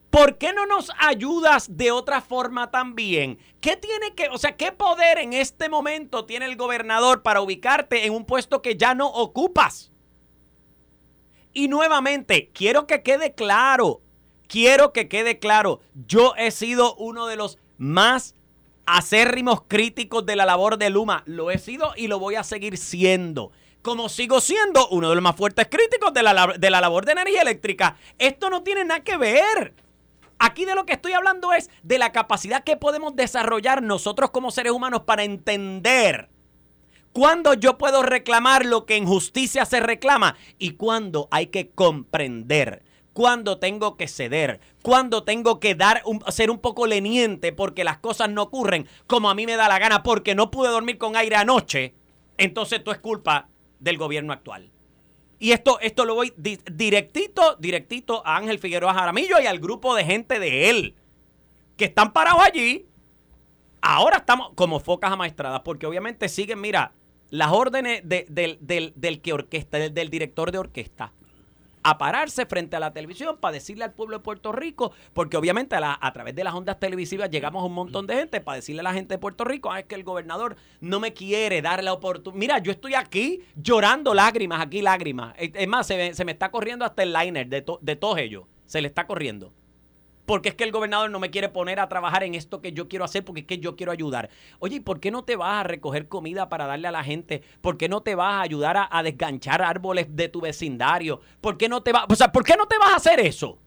¿Por 0.09 0.37
qué 0.37 0.53
no 0.53 0.65
nos 0.65 0.91
ayudas 0.97 1.75
de 1.75 1.91
otra 1.91 2.21
forma 2.21 2.71
también? 2.71 3.37
¿Qué 3.59 3.75
tiene 3.75 4.15
que, 4.15 4.29
o 4.29 4.37
sea, 4.37 4.55
qué 4.55 4.71
poder 4.71 5.19
en 5.19 5.33
este 5.33 5.67
momento 5.67 6.25
tiene 6.25 6.45
el 6.45 6.55
gobernador 6.55 7.21
para 7.21 7.41
ubicarte 7.41 8.05
en 8.05 8.13
un 8.13 8.25
puesto 8.25 8.61
que 8.61 8.77
ya 8.77 8.95
no 8.95 9.07
ocupas? 9.07 9.91
Y 11.51 11.67
nuevamente, 11.67 12.49
quiero 12.53 12.87
que 12.87 13.03
quede 13.03 13.33
claro, 13.33 14.01
quiero 14.49 14.91
que 14.91 15.07
quede 15.07 15.39
claro, 15.39 15.79
yo 16.07 16.33
he 16.35 16.51
sido 16.51 16.95
uno 16.95 17.27
de 17.27 17.37
los 17.37 17.57
más 17.77 18.35
acérrimos 18.85 19.61
críticos 19.67 20.25
de 20.25 20.35
la 20.35 20.45
labor 20.45 20.77
de 20.77 20.89
Luma. 20.89 21.23
Lo 21.25 21.51
he 21.51 21.59
sido 21.59 21.93
y 21.95 22.07
lo 22.07 22.19
voy 22.19 22.35
a 22.35 22.43
seguir 22.43 22.77
siendo. 22.77 23.51
Como 23.81 24.09
sigo 24.09 24.41
siendo 24.41 24.89
uno 24.89 25.09
de 25.09 25.15
los 25.15 25.23
más 25.23 25.37
fuertes 25.37 25.67
críticos 25.69 26.13
de 26.13 26.23
la, 26.23 26.55
de 26.57 26.69
la 26.69 26.81
labor 26.81 27.05
de 27.05 27.13
energía 27.13 27.43
eléctrica. 27.43 27.95
Esto 28.17 28.49
no 28.49 28.63
tiene 28.63 28.83
nada 28.83 29.03
que 29.03 29.15
ver. 29.15 29.73
Aquí 30.39 30.65
de 30.65 30.75
lo 30.75 30.85
que 30.85 30.93
estoy 30.93 31.13
hablando 31.13 31.53
es 31.53 31.69
de 31.83 31.99
la 31.99 32.11
capacidad 32.11 32.63
que 32.63 32.77
podemos 32.77 33.15
desarrollar 33.15 33.83
nosotros 33.83 34.31
como 34.31 34.51
seres 34.51 34.73
humanos 34.73 35.03
para 35.03 35.23
entender 35.23 36.29
cuándo 37.13 37.53
yo 37.53 37.77
puedo 37.77 38.01
reclamar 38.01 38.65
lo 38.65 38.85
que 38.85 38.95
en 38.95 39.05
justicia 39.05 39.65
se 39.65 39.79
reclama 39.79 40.35
y 40.57 40.71
cuándo 40.71 41.27
hay 41.31 41.47
que 41.47 41.69
comprender 41.69 42.83
cuándo 43.13 43.57
tengo 43.57 43.97
que 43.97 44.07
ceder, 44.07 44.59
cuándo 44.81 45.23
tengo 45.23 45.59
que 45.59 45.75
dar 45.75 46.03
ser 46.29 46.51
un 46.51 46.59
poco 46.59 46.87
leniente 46.87 47.51
porque 47.51 47.83
las 47.83 47.97
cosas 47.97 48.29
no 48.29 48.43
ocurren 48.43 48.87
como 49.07 49.29
a 49.29 49.35
mí 49.35 49.45
me 49.45 49.55
da 49.55 49.67
la 49.67 49.79
gana 49.79 50.03
porque 50.03 50.35
no 50.35 50.51
pude 50.51 50.69
dormir 50.69 50.97
con 50.97 51.15
aire 51.15 51.35
anoche, 51.35 51.95
entonces 52.37 52.79
esto 52.79 52.91
es 52.91 52.99
culpa 52.99 53.49
del 53.79 53.97
gobierno 53.97 54.33
actual. 54.33 54.71
Y 55.41 55.51
esto, 55.51 55.79
esto 55.79 56.03
lo 56.03 56.15
voy 56.15 56.33
directito, 56.35 57.55
directito 57.59 58.21
a 58.25 58.35
Ángel 58.35 58.59
Figueroa 58.59 58.93
Jaramillo 58.93 59.39
y 59.39 59.47
al 59.47 59.59
grupo 59.59 59.95
de 59.95 60.03
gente 60.03 60.37
de 60.37 60.69
él, 60.69 60.95
que 61.77 61.85
están 61.85 62.11
parados 62.11 62.41
allí. 62.43 62.85
Ahora 63.81 64.17
estamos 64.17 64.51
como 64.55 64.81
focas 64.81 65.13
amaestradas, 65.13 65.61
porque 65.61 65.85
obviamente 65.85 66.27
siguen, 66.27 66.59
mira, 66.59 66.91
las 67.29 67.53
órdenes 67.53 68.01
del, 68.03 69.21
que 69.21 69.31
orquesta, 69.31 69.77
del 69.77 70.09
director 70.09 70.51
de 70.51 70.57
orquesta 70.57 71.13
a 71.89 71.97
pararse 71.97 72.45
frente 72.45 72.75
a 72.75 72.79
la 72.79 72.93
televisión 72.93 73.37
para 73.37 73.53
decirle 73.53 73.83
al 73.83 73.93
pueblo 73.93 74.17
de 74.17 74.23
Puerto 74.23 74.51
Rico, 74.51 74.91
porque 75.13 75.37
obviamente 75.37 75.75
a, 75.75 76.11
través 76.13 76.35
de 76.35 76.43
las 76.43 76.53
ondas 76.53 76.79
televisivas 76.79 77.29
llegamos 77.29 77.63
a 77.63 77.65
un 77.65 77.73
montón 77.73 78.07
de 78.07 78.15
gente 78.15 78.41
para 78.41 78.57
decirle 78.57 78.81
a 78.81 78.83
la 78.83 78.93
gente 78.93 79.15
de 79.15 79.17
Puerto 79.17 79.43
Rico, 79.43 79.71
ah, 79.71 79.79
es 79.79 79.85
que 79.85 79.95
el 79.95 80.03
gobernador 80.03 80.55
no 80.81 80.99
me 80.99 81.13
quiere 81.13 81.61
dar 81.61 81.83
la 81.83 81.93
oportunidad. 81.93 82.39
Mira, 82.39 82.57
yo 82.59 82.71
estoy 82.71 82.93
aquí 82.93 83.41
llorando 83.55 84.13
lágrimas, 84.13 84.61
aquí 84.61 84.81
lágrimas. 84.81 85.33
Es 85.37 85.67
más, 85.67 85.87
se 85.87 85.97
me, 85.97 86.13
se 86.13 86.25
me 86.25 86.31
está 86.31 86.51
corriendo 86.51 86.85
hasta 86.85 87.03
el 87.03 87.13
liner 87.13 87.47
de, 87.47 87.65
de 87.81 87.95
todos 87.95 88.17
ellos. 88.17 88.45
Se 88.65 88.81
le 88.81 88.87
está 88.87 89.07
corriendo 89.07 89.51
porque 90.29 90.49
es 90.49 90.53
que 90.53 90.63
el 90.63 90.71
gobernador 90.71 91.09
no 91.09 91.19
me 91.19 91.31
quiere 91.31 91.49
poner 91.49 91.79
a 91.79 91.89
trabajar 91.89 92.21
en 92.21 92.35
esto 92.35 92.61
que 92.61 92.71
yo 92.71 92.87
quiero 92.87 93.03
hacer 93.03 93.25
porque 93.25 93.41
es 93.41 93.47
que 93.47 93.57
yo 93.57 93.75
quiero 93.75 93.91
ayudar. 93.91 94.29
Oye, 94.59 94.75
¿y 94.75 94.79
por 94.79 94.99
qué 94.99 95.09
no 95.09 95.23
te 95.23 95.35
vas 95.35 95.61
a 95.61 95.63
recoger 95.63 96.07
comida 96.07 96.49
para 96.49 96.67
darle 96.67 96.87
a 96.87 96.91
la 96.91 97.03
gente? 97.03 97.41
¿Por 97.61 97.79
qué 97.79 97.89
no 97.89 98.01
te 98.01 98.13
vas 98.13 98.35
a 98.35 98.41
ayudar 98.41 98.87
a, 98.91 99.01
desganchar 99.01 99.63
árboles 99.63 100.15
de 100.15 100.29
tu 100.29 100.39
vecindario? 100.39 101.19
¿Por 101.41 101.57
qué 101.57 101.67
no 101.67 101.81
te 101.81 101.91
vas, 101.91 102.05
o 102.07 102.15
sea, 102.15 102.31
¿por 102.31 102.43
qué 102.43 102.55
no 102.55 102.67
te 102.67 102.77
vas 102.77 102.91
a 102.91 102.97
hacer 102.97 103.19
eso? 103.19 103.57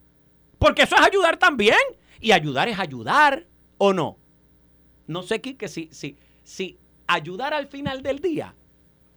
Porque 0.60 0.82
eso 0.82 0.94
es 0.94 1.02
ayudar 1.02 1.36
también. 1.36 1.80
Y 2.20 2.30
ayudar 2.30 2.68
es 2.68 2.78
ayudar, 2.78 3.44
¿o 3.78 3.92
no? 3.92 4.16
No 5.08 5.24
sé, 5.24 5.40
que 5.40 5.66
si, 5.66 5.88
si, 5.90 6.16
si 6.44 6.78
ayudar 7.08 7.54
al 7.54 7.66
final 7.66 8.04
del 8.04 8.20
día 8.20 8.54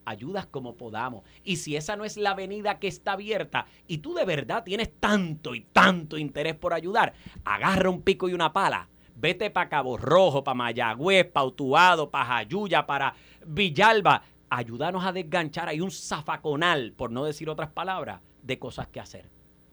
ayudas 0.05 0.45
como 0.45 0.75
podamos. 0.75 1.23
Y 1.43 1.57
si 1.57 1.75
esa 1.75 1.95
no 1.95 2.05
es 2.05 2.17
la 2.17 2.31
avenida 2.31 2.79
que 2.79 2.87
está 2.87 3.13
abierta 3.13 3.65
y 3.87 3.97
tú 3.97 4.13
de 4.13 4.25
verdad 4.25 4.63
tienes 4.63 4.91
tanto 4.99 5.55
y 5.55 5.61
tanto 5.61 6.17
interés 6.17 6.55
por 6.55 6.73
ayudar, 6.73 7.13
agarra 7.43 7.89
un 7.89 8.01
pico 8.01 8.29
y 8.29 8.33
una 8.33 8.53
pala. 8.53 8.89
Vete 9.15 9.49
para 9.49 9.69
Cabo 9.69 9.97
Rojo, 9.97 10.43
para 10.43 10.55
Mayagüez, 10.55 11.25
para 11.31 11.45
Utuado, 11.45 12.09
para 12.09 12.25
Jayuya, 12.25 12.85
para 12.85 13.15
Villalba. 13.45 14.21
Ayúdanos 14.49 15.05
a 15.05 15.11
desganchar. 15.11 15.69
Hay 15.69 15.81
un 15.81 15.91
zafaconal, 15.91 16.93
por 16.93 17.11
no 17.11 17.23
decir 17.23 17.49
otras 17.49 17.69
palabras, 17.71 18.21
de 18.43 18.59
cosas 18.59 18.87
que 18.87 18.99
hacer. 18.99 19.29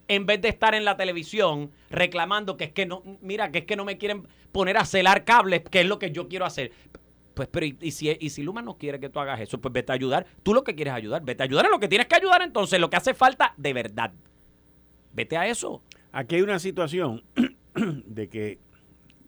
en 0.09 0.27
vez 0.27 0.41
de 0.43 0.49
estar 0.49 0.75
en 0.75 0.85
la 0.85 0.97
televisión 0.97 1.71
reclamando 1.89 2.57
que 2.57 2.65
es 2.65 2.73
que 2.73 2.87
no, 2.87 3.03
mira, 3.21 3.51
que 3.51 3.61
es 3.61 3.65
que 3.65 3.77
no 3.77 3.85
me 3.85 3.99
quieren 3.99 4.27
poner 4.53 4.77
a 4.77 4.85
celar 4.85 5.25
cables, 5.25 5.63
que 5.71 5.81
es 5.81 5.87
lo 5.87 5.99
que 5.99 6.11
yo 6.11 6.29
quiero 6.29 6.45
hacer. 6.45 6.73
Pues, 7.35 7.49
pero 7.49 7.67
y, 7.67 7.91
si, 7.91 8.17
y 8.21 8.31
si 8.31 8.43
Luma 8.43 8.63
no 8.63 8.77
quiere 8.77 9.01
que 9.01 9.09
tú 9.09 9.19
hagas 9.19 9.41
eso, 9.41 9.61
pues 9.61 9.73
vete 9.73 9.93
a 9.93 9.95
ayudar. 9.95 10.27
Tú 10.43 10.55
lo 10.55 10.65
que 10.65 10.75
quieres 10.75 10.95
ayudar, 10.95 11.25
vete 11.25 11.43
a 11.43 11.47
ayudar 11.47 11.67
en 11.67 11.71
lo 11.71 11.81
que 11.81 11.89
tienes 11.89 12.07
que 12.07 12.17
ayudar 12.17 12.43
entonces, 12.43 12.79
lo 12.79 12.91
que 12.91 12.97
hace 12.97 13.15
falta 13.15 13.55
de 13.57 13.73
verdad. 13.73 14.13
Vete 15.13 15.37
a 15.37 15.47
eso. 15.47 15.83
Aquí 16.13 16.37
hay 16.37 16.43
una 16.43 16.59
situación 16.59 17.25
de 17.75 18.29
que 18.29 18.59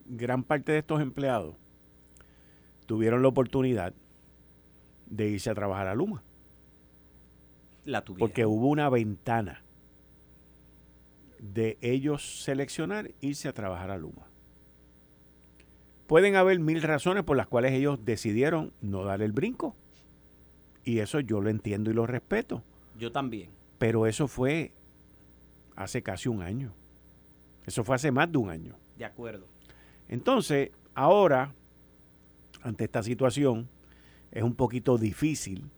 gran 0.06 0.42
parte 0.42 0.72
de 0.72 0.78
estos 0.78 1.00
empleados 1.00 1.56
tuvieron 2.86 3.22
la 3.22 3.28
oportunidad 3.28 3.94
de 5.06 5.28
irse 5.28 5.50
a 5.50 5.54
trabajar 5.54 5.86
a 5.86 5.94
Luma. 5.94 6.22
La 7.84 8.02
tuvieron. 8.02 8.28
Porque 8.28 8.46
hubo 8.46 8.68
una 8.68 8.88
ventana 8.88 9.62
de 11.38 11.78
ellos 11.80 12.42
seleccionar 12.42 13.12
irse 13.20 13.48
a 13.48 13.52
trabajar 13.52 13.90
a 13.90 13.98
Luma. 13.98 14.26
Pueden 16.06 16.36
haber 16.36 16.58
mil 16.58 16.82
razones 16.82 17.24
por 17.24 17.36
las 17.36 17.46
cuales 17.46 17.72
ellos 17.72 18.04
decidieron 18.04 18.72
no 18.80 19.04
dar 19.04 19.22
el 19.22 19.32
brinco. 19.32 19.74
Y 20.84 20.98
eso 20.98 21.20
yo 21.20 21.40
lo 21.40 21.48
entiendo 21.48 21.90
y 21.90 21.94
lo 21.94 22.06
respeto. 22.06 22.62
Yo 22.98 23.10
también. 23.10 23.50
Pero 23.78 24.06
eso 24.06 24.28
fue 24.28 24.72
hace 25.76 26.02
casi 26.02 26.28
un 26.28 26.42
año. 26.42 26.74
Eso 27.66 27.84
fue 27.84 27.96
hace 27.96 28.10
más 28.10 28.30
de 28.30 28.38
un 28.38 28.50
año. 28.50 28.76
De 28.98 29.04
acuerdo. 29.04 29.46
Entonces, 30.08 30.70
ahora, 30.94 31.54
ante 32.62 32.84
esta 32.84 33.02
situación, 33.02 33.68
es 34.30 34.42
un 34.42 34.54
poquito 34.54 34.98
difícil 34.98 35.70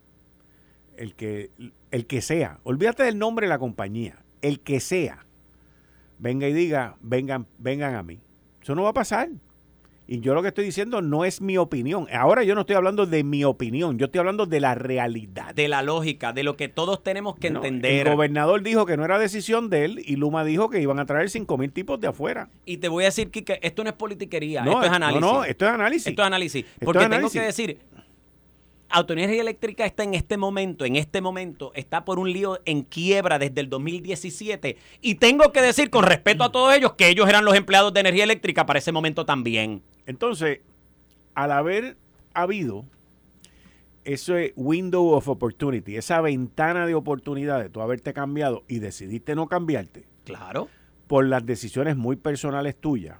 el 0.97 1.15
que, 1.15 1.51
el 1.91 2.07
que 2.07 2.21
sea, 2.21 2.59
olvídate 2.65 3.05
del 3.05 3.19
nombre 3.19 3.47
de 3.47 3.51
la 3.51 3.59
compañía, 3.59 4.25
el 4.43 4.61
que 4.61 4.81
sea, 4.81 5.27
venga 6.19 6.49
y 6.49 6.53
diga, 6.53 6.97
vengan, 7.01 7.47
vengan 7.59 7.95
a 7.95 8.03
mí. 8.03 8.21
Eso 8.62 8.75
no 8.75 8.83
va 8.83 8.91
a 8.91 8.95
pasar. 8.95 9.29
Y 10.09 10.21
yo 10.21 10.35
lo 10.35 10.42
que 10.42 10.49
estoy 10.49 10.64
diciendo 10.64 11.03
no 11.03 11.25
es 11.25 11.40
mi 11.40 11.59
opinión. 11.59 12.07
Ahora 12.12 12.45
yo 12.45 12.55
no 12.55 12.61
estoy 12.61 12.77
hablando 12.77 13.07
de 13.07 13.25
mi 13.25 13.42
opinión, 13.45 13.99
yo 13.99 14.07
estoy 14.07 14.21
hablando 14.21 14.47
de 14.47 14.61
la 14.61 14.75
realidad. 14.77 15.55
De 15.55 15.66
la 15.66 15.83
lógica, 15.83 16.33
de 16.33 16.45
lo 16.45 16.57
que 16.57 16.69
todos 16.69 17.03
tenemos 17.03 17.37
que 17.37 17.49
entender. 17.49 18.07
El 18.07 18.14
gobernador 18.14 18.62
dijo 18.62 18.87
que 18.87 18.97
no 18.97 19.05
era 19.05 19.19
decisión 19.19 19.69
de 19.69 19.85
él 19.85 20.03
y 20.05 20.16
Luma 20.16 20.45
dijo 20.45 20.71
que 20.71 20.81
iban 20.81 21.01
a 21.01 21.07
traer 21.07 21.29
5 21.29 21.59
mil 21.59 21.73
tipos 21.73 22.01
de 22.01 22.09
afuera. 22.09 22.49
Y 22.64 22.77
te 22.77 22.88
voy 22.88 23.05
a 23.05 23.07
decir, 23.07 23.31
que 23.31 23.59
esto 23.62 23.83
no 23.83 23.90
es 23.90 23.97
politiquería, 23.97 24.62
esto 24.62 24.83
es 24.83 24.90
análisis. 24.90 25.21
No, 25.21 25.33
no, 25.33 25.45
esto 25.45 25.64
es 25.66 25.71
análisis. 25.73 26.07
Esto 26.07 26.23
es 26.23 26.27
análisis. 26.27 26.66
Porque 26.85 27.09
tengo 27.09 27.29
que 27.29 27.40
decir, 27.40 27.79
Autoenergia 28.97 29.43
Eléctrica 29.43 29.85
está 29.85 30.05
en 30.05 30.15
este 30.15 30.39
momento, 30.39 30.87
en 30.87 30.97
este 30.97 31.21
momento, 31.21 31.71
está 31.75 32.07
por 32.07 32.19
un 32.19 32.33
lío 32.33 32.61
en 32.65 32.81
quiebra 32.81 33.39
desde 33.39 33.61
el 33.61 33.69
2017. 33.69 34.79
Y 35.03 35.17
tengo 35.17 35.53
que 35.53 35.61
decir, 35.61 35.91
con 35.91 36.03
respeto 36.03 36.45
a 36.45 36.51
todos 36.51 36.75
ellos, 36.75 36.95
que 36.95 37.11
ellos 37.11 37.29
eran 37.29 37.45
los 37.45 37.55
empleados 37.55 37.93
de 37.93 38.01
energía 38.01 38.25
eléctrica 38.25 38.65
para 38.65 38.79
ese 38.79 38.93
momento 38.93 39.27
también. 39.27 39.83
Entonces, 40.07 40.61
al 41.35 41.53
haber 41.53 41.99
habido 42.33 42.87
ese 44.05 44.55
window 44.57 45.11
of 45.11 45.29
opportunity, 45.29 45.97
esa 45.97 46.23
ventana 46.23 46.87
de 46.87 46.95
oportunidad 46.95 47.61
de 47.61 47.69
tú 47.69 47.83
haberte 47.83 48.15
cambiado 48.15 48.65
y 48.67 48.79
decidiste 48.79 49.35
no 49.35 49.47
cambiarte. 49.47 50.07
Claro. 50.25 50.71
Por 51.07 51.27
las 51.27 51.45
decisiones 51.45 51.99
muy 51.99 52.17
personales 52.17 52.75
tuyas. 52.75 53.19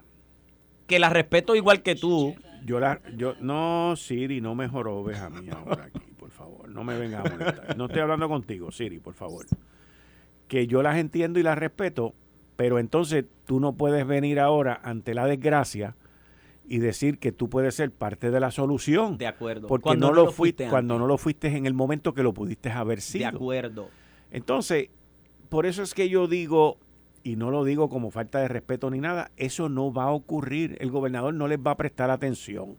Que 0.87 0.99
las 0.99 1.13
respeto 1.13 1.55
igual 1.55 1.83
que 1.83 1.97
tú. 1.97 2.35
Yo 2.67 2.81
la, 2.81 3.01
yo, 3.17 3.35
no, 3.41 3.95
Siri, 3.97 4.41
no 4.41 4.57
me 4.57 4.67
jorobes 4.67 5.19
a 5.21 5.31
mí 5.31 5.49
ahora 5.51 5.85
aquí, 5.85 6.13
por 6.19 6.31
favor. 6.31 6.69
No 6.69 6.83
me 6.83 6.99
vengas 6.99 7.25
a 7.25 7.31
molestar. 7.31 7.77
No 7.77 7.87
estoy 7.87 8.01
hablando 8.01 8.29
contigo, 8.29 8.73
Siri, 8.73 8.99
por 8.99 9.15
favor. 9.15 9.47
Que 10.49 10.67
yo 10.67 10.83
las 10.83 10.97
entiendo 10.97 11.39
y 11.39 11.45
las 11.45 11.57
respeto, 11.57 12.15
pero 12.57 12.81
entonces 12.81 13.25
tú 13.45 13.61
no 13.61 13.75
puedes 13.75 14.05
venir 14.05 14.41
ahora 14.41 14.81
ante 14.83 15.15
la 15.15 15.27
desgracia 15.27 15.95
y 16.69 16.79
decir 16.79 17.19
que 17.21 17.31
tú 17.31 17.49
puedes 17.49 17.77
ser 17.77 17.93
parte 17.93 18.33
de 18.33 18.41
la 18.41 18.51
solución. 18.51 19.17
De 19.17 19.29
acuerdo. 19.29 19.69
Porque 19.69 19.85
cuando 19.85 20.09
no, 20.09 20.15
lo 20.15 20.33
fuiste, 20.33 20.69
cuando 20.69 20.99
no 20.99 21.07
lo 21.07 21.19
fuiste 21.19 21.49
en 21.57 21.67
el 21.67 21.75
momento 21.75 22.15
que 22.15 22.25
lo 22.25 22.35
pudiste 22.35 22.71
haber 22.71 23.01
sido. 23.01 23.31
De 23.31 23.37
acuerdo. 23.37 23.89
Entonces, 24.33 24.89
por 25.49 25.67
eso 25.67 25.85
es 25.85 25.95
que 25.95 26.09
yo 26.09 26.27
digo, 26.27 26.79
y 27.27 27.35
no 27.35 27.51
lo 27.51 27.65
digo 27.65 27.89
como 27.89 28.13
falta 28.13 28.39
de 28.39 28.47
respeto 28.47 28.89
ni 28.89 29.01
nada, 29.01 29.33
eso 29.37 29.69
no 29.69 29.93
va 29.93 30.05
a 30.05 30.11
ocurrir. 30.13 30.77
El 30.79 30.93
gobernador 30.93 31.35
no 31.35 31.49
les 31.49 31.59
va 31.59 31.73
a 31.73 31.77
prestar 31.77 32.09
atención. 32.09 32.77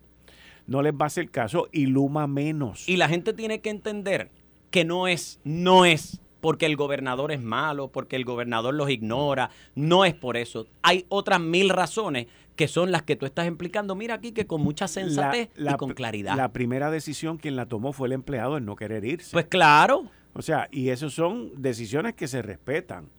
No 0.68 0.82
les 0.82 0.94
va 0.94 1.04
a 1.04 1.08
hacer 1.08 1.30
caso 1.30 1.68
y 1.74 1.88
Luma 1.88 2.28
menos. 2.28 2.88
Y 2.88 2.96
la 2.96 3.10
gente 3.10 3.34
tiene 3.34 3.60
que 3.60 3.70
entender 3.70 4.32
que 4.72 4.86
no 4.86 5.10
es, 5.10 5.42
no 5.44 5.84
es 5.84 6.22
porque 6.40 6.66
el 6.66 6.78
gobernador 6.78 7.34
es 7.34 7.42
malo, 7.42 7.90
porque 7.90 8.16
el 8.16 8.24
gobernador 8.24 8.74
los 8.74 8.90
ignora, 8.90 9.50
no 9.76 10.06
es 10.06 10.14
por 10.14 10.38
eso. 10.38 10.66
Hay 10.82 11.06
otras 11.10 11.42
mil 11.42 11.68
razones 11.68 12.28
que 12.56 12.70
son 12.70 12.90
las 12.90 13.04
que 13.04 13.18
tú 13.18 13.26
estás 13.26 13.48
implicando. 13.48 13.96
Mira 13.96 14.14
aquí 14.16 14.32
que 14.32 14.48
con 14.48 14.62
mucha 14.62 14.88
sensatez 14.88 15.50
y 15.58 15.74
con 15.74 15.92
claridad. 15.92 16.38
La 16.38 16.54
primera 16.54 16.90
decisión 16.90 17.38
quien 17.38 17.58
la 17.58 17.66
tomó 17.66 17.92
fue 17.92 18.08
el 18.08 18.14
empleado 18.14 18.56
en 18.56 18.64
no 18.64 18.78
querer 18.78 19.04
irse. 19.04 19.32
Pues 19.34 19.48
claro. 19.48 20.06
O 20.32 20.42
sea, 20.42 20.70
y 20.72 20.88
esas 20.88 21.12
son 21.12 21.52
decisiones 21.62 22.14
que 22.14 22.30
se 22.30 22.42
respetan. 22.42 23.10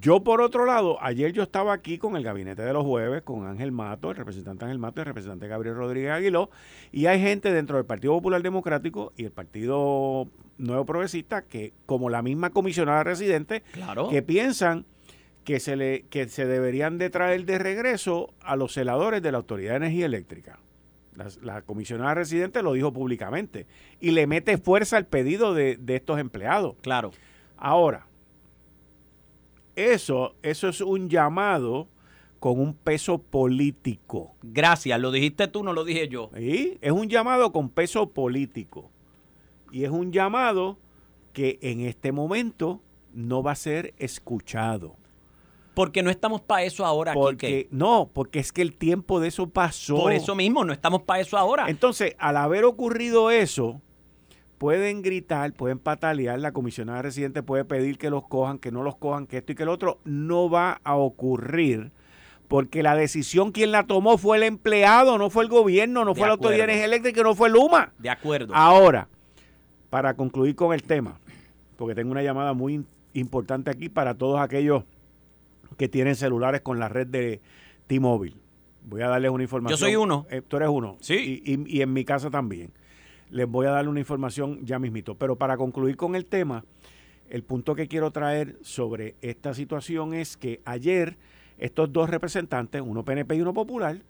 Yo, 0.00 0.24
por 0.24 0.40
otro 0.40 0.66
lado, 0.66 0.98
ayer 1.00 1.32
yo 1.32 1.42
estaba 1.42 1.72
aquí 1.72 1.98
con 1.98 2.16
el 2.16 2.24
gabinete 2.24 2.62
de 2.62 2.72
los 2.72 2.84
jueves, 2.84 3.22
con 3.22 3.46
Ángel 3.46 3.70
Mato, 3.70 4.10
el 4.10 4.16
representante 4.16 4.64
Ángel 4.64 4.78
Mato, 4.78 5.00
el 5.00 5.06
representante 5.06 5.46
Gabriel 5.46 5.76
Rodríguez 5.76 6.10
Aguiló, 6.10 6.50
y 6.90 7.06
hay 7.06 7.20
gente 7.20 7.52
dentro 7.52 7.76
del 7.76 7.86
Partido 7.86 8.12
Popular 8.14 8.42
Democrático 8.42 9.12
y 9.16 9.24
el 9.24 9.30
Partido 9.30 10.28
Nuevo 10.58 10.84
Progresista 10.84 11.42
que, 11.42 11.72
como 11.86 12.10
la 12.10 12.22
misma 12.22 12.50
comisionada 12.50 13.04
residente, 13.04 13.62
que 14.10 14.22
piensan 14.22 14.84
que 15.44 15.60
se, 15.60 15.76
le, 15.76 16.02
que 16.10 16.28
se 16.28 16.46
deberían 16.46 16.98
de 16.98 17.10
traer 17.10 17.44
de 17.44 17.58
regreso 17.58 18.34
a 18.40 18.56
los 18.56 18.72
celadores 18.72 19.22
de 19.22 19.30
la 19.30 19.38
Autoridad 19.38 19.72
de 19.72 19.76
Energía 19.76 20.06
Eléctrica. 20.06 20.58
La, 21.42 21.62
comisionada 21.62 22.14
residente 22.14 22.60
lo 22.60 22.72
dijo 22.72 22.92
públicamente 22.92 23.68
y 24.00 24.10
le 24.10 24.26
mete 24.26 24.58
fuerza 24.58 24.96
al 24.96 25.06
pedido 25.06 25.54
de, 25.54 25.78
estos 25.86 26.18
empleados. 26.18 26.74
Claro. 26.80 27.12
Ahora, 27.56 28.06
eso, 29.76 30.34
eso 30.42 30.68
es 30.68 30.80
un 30.80 31.08
llamado 31.08 31.88
con 32.38 32.60
un 32.60 32.74
peso 32.74 33.18
político. 33.18 34.34
Gracias, 34.42 35.00
lo 35.00 35.10
dijiste 35.10 35.48
tú, 35.48 35.62
no 35.64 35.72
lo 35.72 35.84
dije 35.84 36.08
yo. 36.08 36.30
Sí, 36.36 36.78
es 36.80 36.92
un 36.92 37.08
llamado 37.08 37.52
con 37.52 37.70
peso 37.70 38.10
político. 38.10 38.90
Y 39.72 39.84
es 39.84 39.90
un 39.90 40.12
llamado 40.12 40.78
que 41.32 41.58
en 41.62 41.80
este 41.80 42.12
momento 42.12 42.80
no 43.12 43.42
va 43.42 43.52
a 43.52 43.56
ser 43.56 43.94
escuchado. 43.98 44.96
Porque 45.74 46.02
no 46.02 46.10
estamos 46.10 46.40
para 46.40 46.62
eso 46.62 46.84
ahora. 46.86 47.14
Porque, 47.14 47.66
no, 47.70 48.10
porque 48.12 48.38
es 48.38 48.52
que 48.52 48.62
el 48.62 48.74
tiempo 48.74 49.20
de 49.20 49.28
eso 49.28 49.48
pasó. 49.48 49.96
Por 49.96 50.12
eso 50.12 50.34
mismo, 50.34 50.64
no 50.64 50.72
estamos 50.72 51.02
para 51.02 51.20
eso 51.20 51.36
ahora. 51.36 51.68
Entonces, 51.68 52.14
al 52.18 52.36
haber 52.36 52.64
ocurrido 52.64 53.30
eso, 53.30 53.80
pueden 54.64 55.02
gritar, 55.02 55.52
pueden 55.52 55.78
patalear, 55.78 56.38
la 56.38 56.52
comisionada 56.52 57.02
residente 57.02 57.42
puede 57.42 57.66
pedir 57.66 57.98
que 57.98 58.08
los 58.08 58.26
cojan, 58.26 58.58
que 58.58 58.72
no 58.72 58.82
los 58.82 58.96
cojan, 58.96 59.26
que 59.26 59.36
esto 59.36 59.52
y 59.52 59.54
que 59.56 59.64
el 59.64 59.68
otro. 59.68 59.98
No 60.06 60.48
va 60.48 60.80
a 60.84 60.96
ocurrir 60.96 61.92
porque 62.48 62.82
la 62.82 62.96
decisión 62.96 63.52
quien 63.52 63.72
la 63.72 63.86
tomó 63.86 64.16
fue 64.16 64.38
el 64.38 64.42
empleado, 64.42 65.18
no 65.18 65.28
fue 65.28 65.44
el 65.44 65.50
gobierno, 65.50 66.06
no 66.06 66.14
fue 66.14 66.28
la 66.28 66.32
Autoridad 66.32 66.60
de 66.60 66.72
Energía 66.72 66.86
Eléctrica, 66.86 67.22
no 67.22 67.34
fue 67.34 67.50
Luma. 67.50 67.92
De 67.98 68.08
acuerdo. 68.08 68.54
Ahora, 68.54 69.06
para 69.90 70.14
concluir 70.14 70.56
con 70.56 70.72
el 70.72 70.82
tema, 70.82 71.20
porque 71.76 71.94
tengo 71.94 72.10
una 72.10 72.22
llamada 72.22 72.54
muy 72.54 72.86
importante 73.12 73.70
aquí 73.70 73.90
para 73.90 74.14
todos 74.14 74.40
aquellos 74.40 74.84
que 75.76 75.88
tienen 75.90 76.16
celulares 76.16 76.62
con 76.62 76.78
la 76.78 76.88
red 76.88 77.06
de 77.06 77.42
T-Mobile. 77.86 78.36
Voy 78.86 79.02
a 79.02 79.08
darles 79.08 79.30
una 79.30 79.42
información. 79.42 79.78
Yo 79.78 79.84
soy 79.84 79.96
uno. 79.96 80.26
Eh, 80.30 80.40
tú 80.40 80.56
eres 80.56 80.70
uno. 80.70 80.96
Sí. 81.02 81.42
Y, 81.44 81.82
en 81.82 81.92
mi 81.92 82.06
casa 82.06 82.30
también. 82.30 82.70
Les 83.34 83.48
voy 83.48 83.66
a 83.66 83.70
darle 83.70 83.90
una 83.90 83.98
información 83.98 84.64
ya 84.64 84.78
mismito. 84.78 85.16
Pero 85.16 85.34
para 85.34 85.56
concluir 85.56 85.96
con 85.96 86.14
el 86.14 86.24
tema, 86.24 86.64
el 87.28 87.42
punto 87.42 87.74
que 87.74 87.88
quiero 87.88 88.12
traer 88.12 88.56
sobre 88.62 89.16
esta 89.22 89.54
situación 89.54 90.14
es 90.14 90.36
que 90.36 90.60
ayer 90.64 91.16
estos 91.58 91.92
dos 91.92 92.08
representantes, 92.08 92.80
uno 92.80 93.04
PNP 93.04 93.34
y 93.34 93.40
uno 93.40 93.52
popular, 93.52 94.02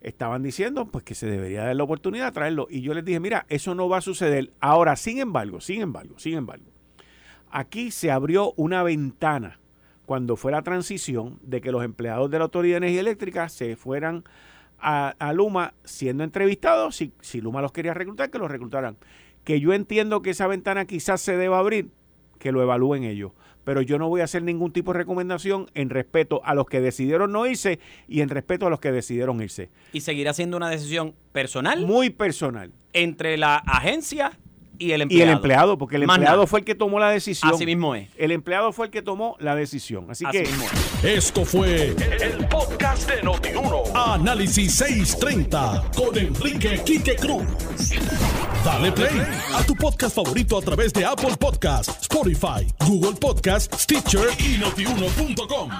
estaban 0.00 0.42
diciendo 0.42 0.86
pues 0.86 1.04
que 1.04 1.14
se 1.14 1.26
debería 1.26 1.64
dar 1.64 1.76
la 1.76 1.84
oportunidad 1.84 2.28
de 2.28 2.32
traerlo. 2.32 2.68
Y 2.70 2.80
yo 2.80 2.94
les 2.94 3.04
dije, 3.04 3.20
mira, 3.20 3.44
eso 3.50 3.74
no 3.74 3.86
va 3.86 3.98
a 3.98 4.00
suceder. 4.00 4.50
Ahora, 4.60 4.96
sin 4.96 5.18
embargo, 5.18 5.60
sin 5.60 5.82
embargo, 5.82 6.18
sin 6.18 6.38
embargo, 6.38 6.64
aquí 7.50 7.90
se 7.90 8.10
abrió 8.10 8.54
una 8.56 8.82
ventana 8.82 9.60
cuando 10.06 10.36
fue 10.36 10.52
la 10.52 10.62
transición 10.62 11.38
de 11.42 11.60
que 11.60 11.70
los 11.70 11.84
empleados 11.84 12.30
de 12.30 12.38
la 12.38 12.44
Autoridad 12.44 12.76
de 12.76 12.86
Energía 12.86 13.00
Eléctrica 13.00 13.50
se 13.50 13.76
fueran 13.76 14.24
a, 14.82 15.32
Luma 15.32 15.74
siendo 15.84 16.24
entrevistados, 16.24 16.96
si, 16.96 17.12
si 17.20 17.40
Luma 17.40 17.62
los 17.62 17.72
quería 17.72 17.94
reclutar, 17.94 18.30
que 18.30 18.38
los 18.38 18.50
reclutaran. 18.50 18.96
Que 19.44 19.60
yo 19.60 19.72
entiendo 19.72 20.22
que 20.22 20.30
esa 20.30 20.46
ventana 20.46 20.84
quizás 20.84 21.20
se 21.20 21.36
deba 21.36 21.58
abrir, 21.58 21.90
que 22.38 22.52
lo 22.52 22.62
evalúen 22.62 23.04
ellos. 23.04 23.32
Pero 23.64 23.82
yo 23.82 23.98
no 23.98 24.08
voy 24.08 24.22
a 24.22 24.24
hacer 24.24 24.42
ningún 24.42 24.72
tipo 24.72 24.92
de 24.92 24.98
recomendación 24.98 25.66
en 25.74 25.90
respeto 25.90 26.40
a 26.44 26.54
los 26.54 26.66
que 26.66 26.80
decidieron 26.80 27.32
no 27.32 27.46
irse 27.46 27.78
y 28.08 28.22
en 28.22 28.28
respeto 28.28 28.66
a 28.66 28.70
los 28.70 28.80
que 28.80 28.90
decidieron 28.90 29.40
irse. 29.42 29.70
¿Y 29.92 30.00
seguirá 30.00 30.32
siendo 30.32 30.56
una 30.56 30.70
decisión 30.70 31.14
personal? 31.32 31.86
Muy 31.86 32.10
personal. 32.10 32.72
Entre 32.92 33.36
la 33.36 33.56
agencia 33.56 34.32
y 34.80 34.92
el 34.92 35.02
empleado. 35.02 35.20
Y 35.20 35.28
el 35.28 35.36
empleado, 35.36 35.78
porque 35.78 35.96
el 35.96 36.02
empleado 36.04 36.46
fue 36.46 36.60
el 36.60 36.64
que 36.64 36.74
tomó 36.74 36.98
la 36.98 37.10
decisión. 37.10 37.52
Así 37.54 37.66
mismo 37.66 37.94
es. 37.94 38.08
El 38.16 38.32
empleado 38.32 38.72
fue 38.72 38.86
el 38.86 38.90
que 38.90 39.02
tomó 39.02 39.36
la 39.38 39.54
decisión. 39.54 40.06
Así, 40.10 40.24
que. 40.32 40.48
Esto 41.04 41.44
fue 41.44 41.88
el, 41.88 42.48
podcast 42.48 43.08
de 43.08 43.22
Notiuno. 43.22 43.82
Análisis 43.94 44.74
630 44.74 45.90
con 45.94 46.16
Enrique 46.16 46.80
Quique 46.84 47.14
Cruz. 47.16 47.44
Dale 48.64 48.90
play 48.92 49.22
a 49.54 49.62
tu 49.64 49.76
podcast 49.76 50.16
favorito 50.16 50.58
a 50.58 50.62
través 50.62 50.92
de 50.92 51.04
Apple 51.04 51.36
Podcasts, 51.38 51.98
Spotify, 52.02 52.66
Google 52.86 53.18
Podcasts, 53.20 53.82
Stitcher 53.82 54.28
y 54.38 54.58
notiuno.com. 54.58 55.70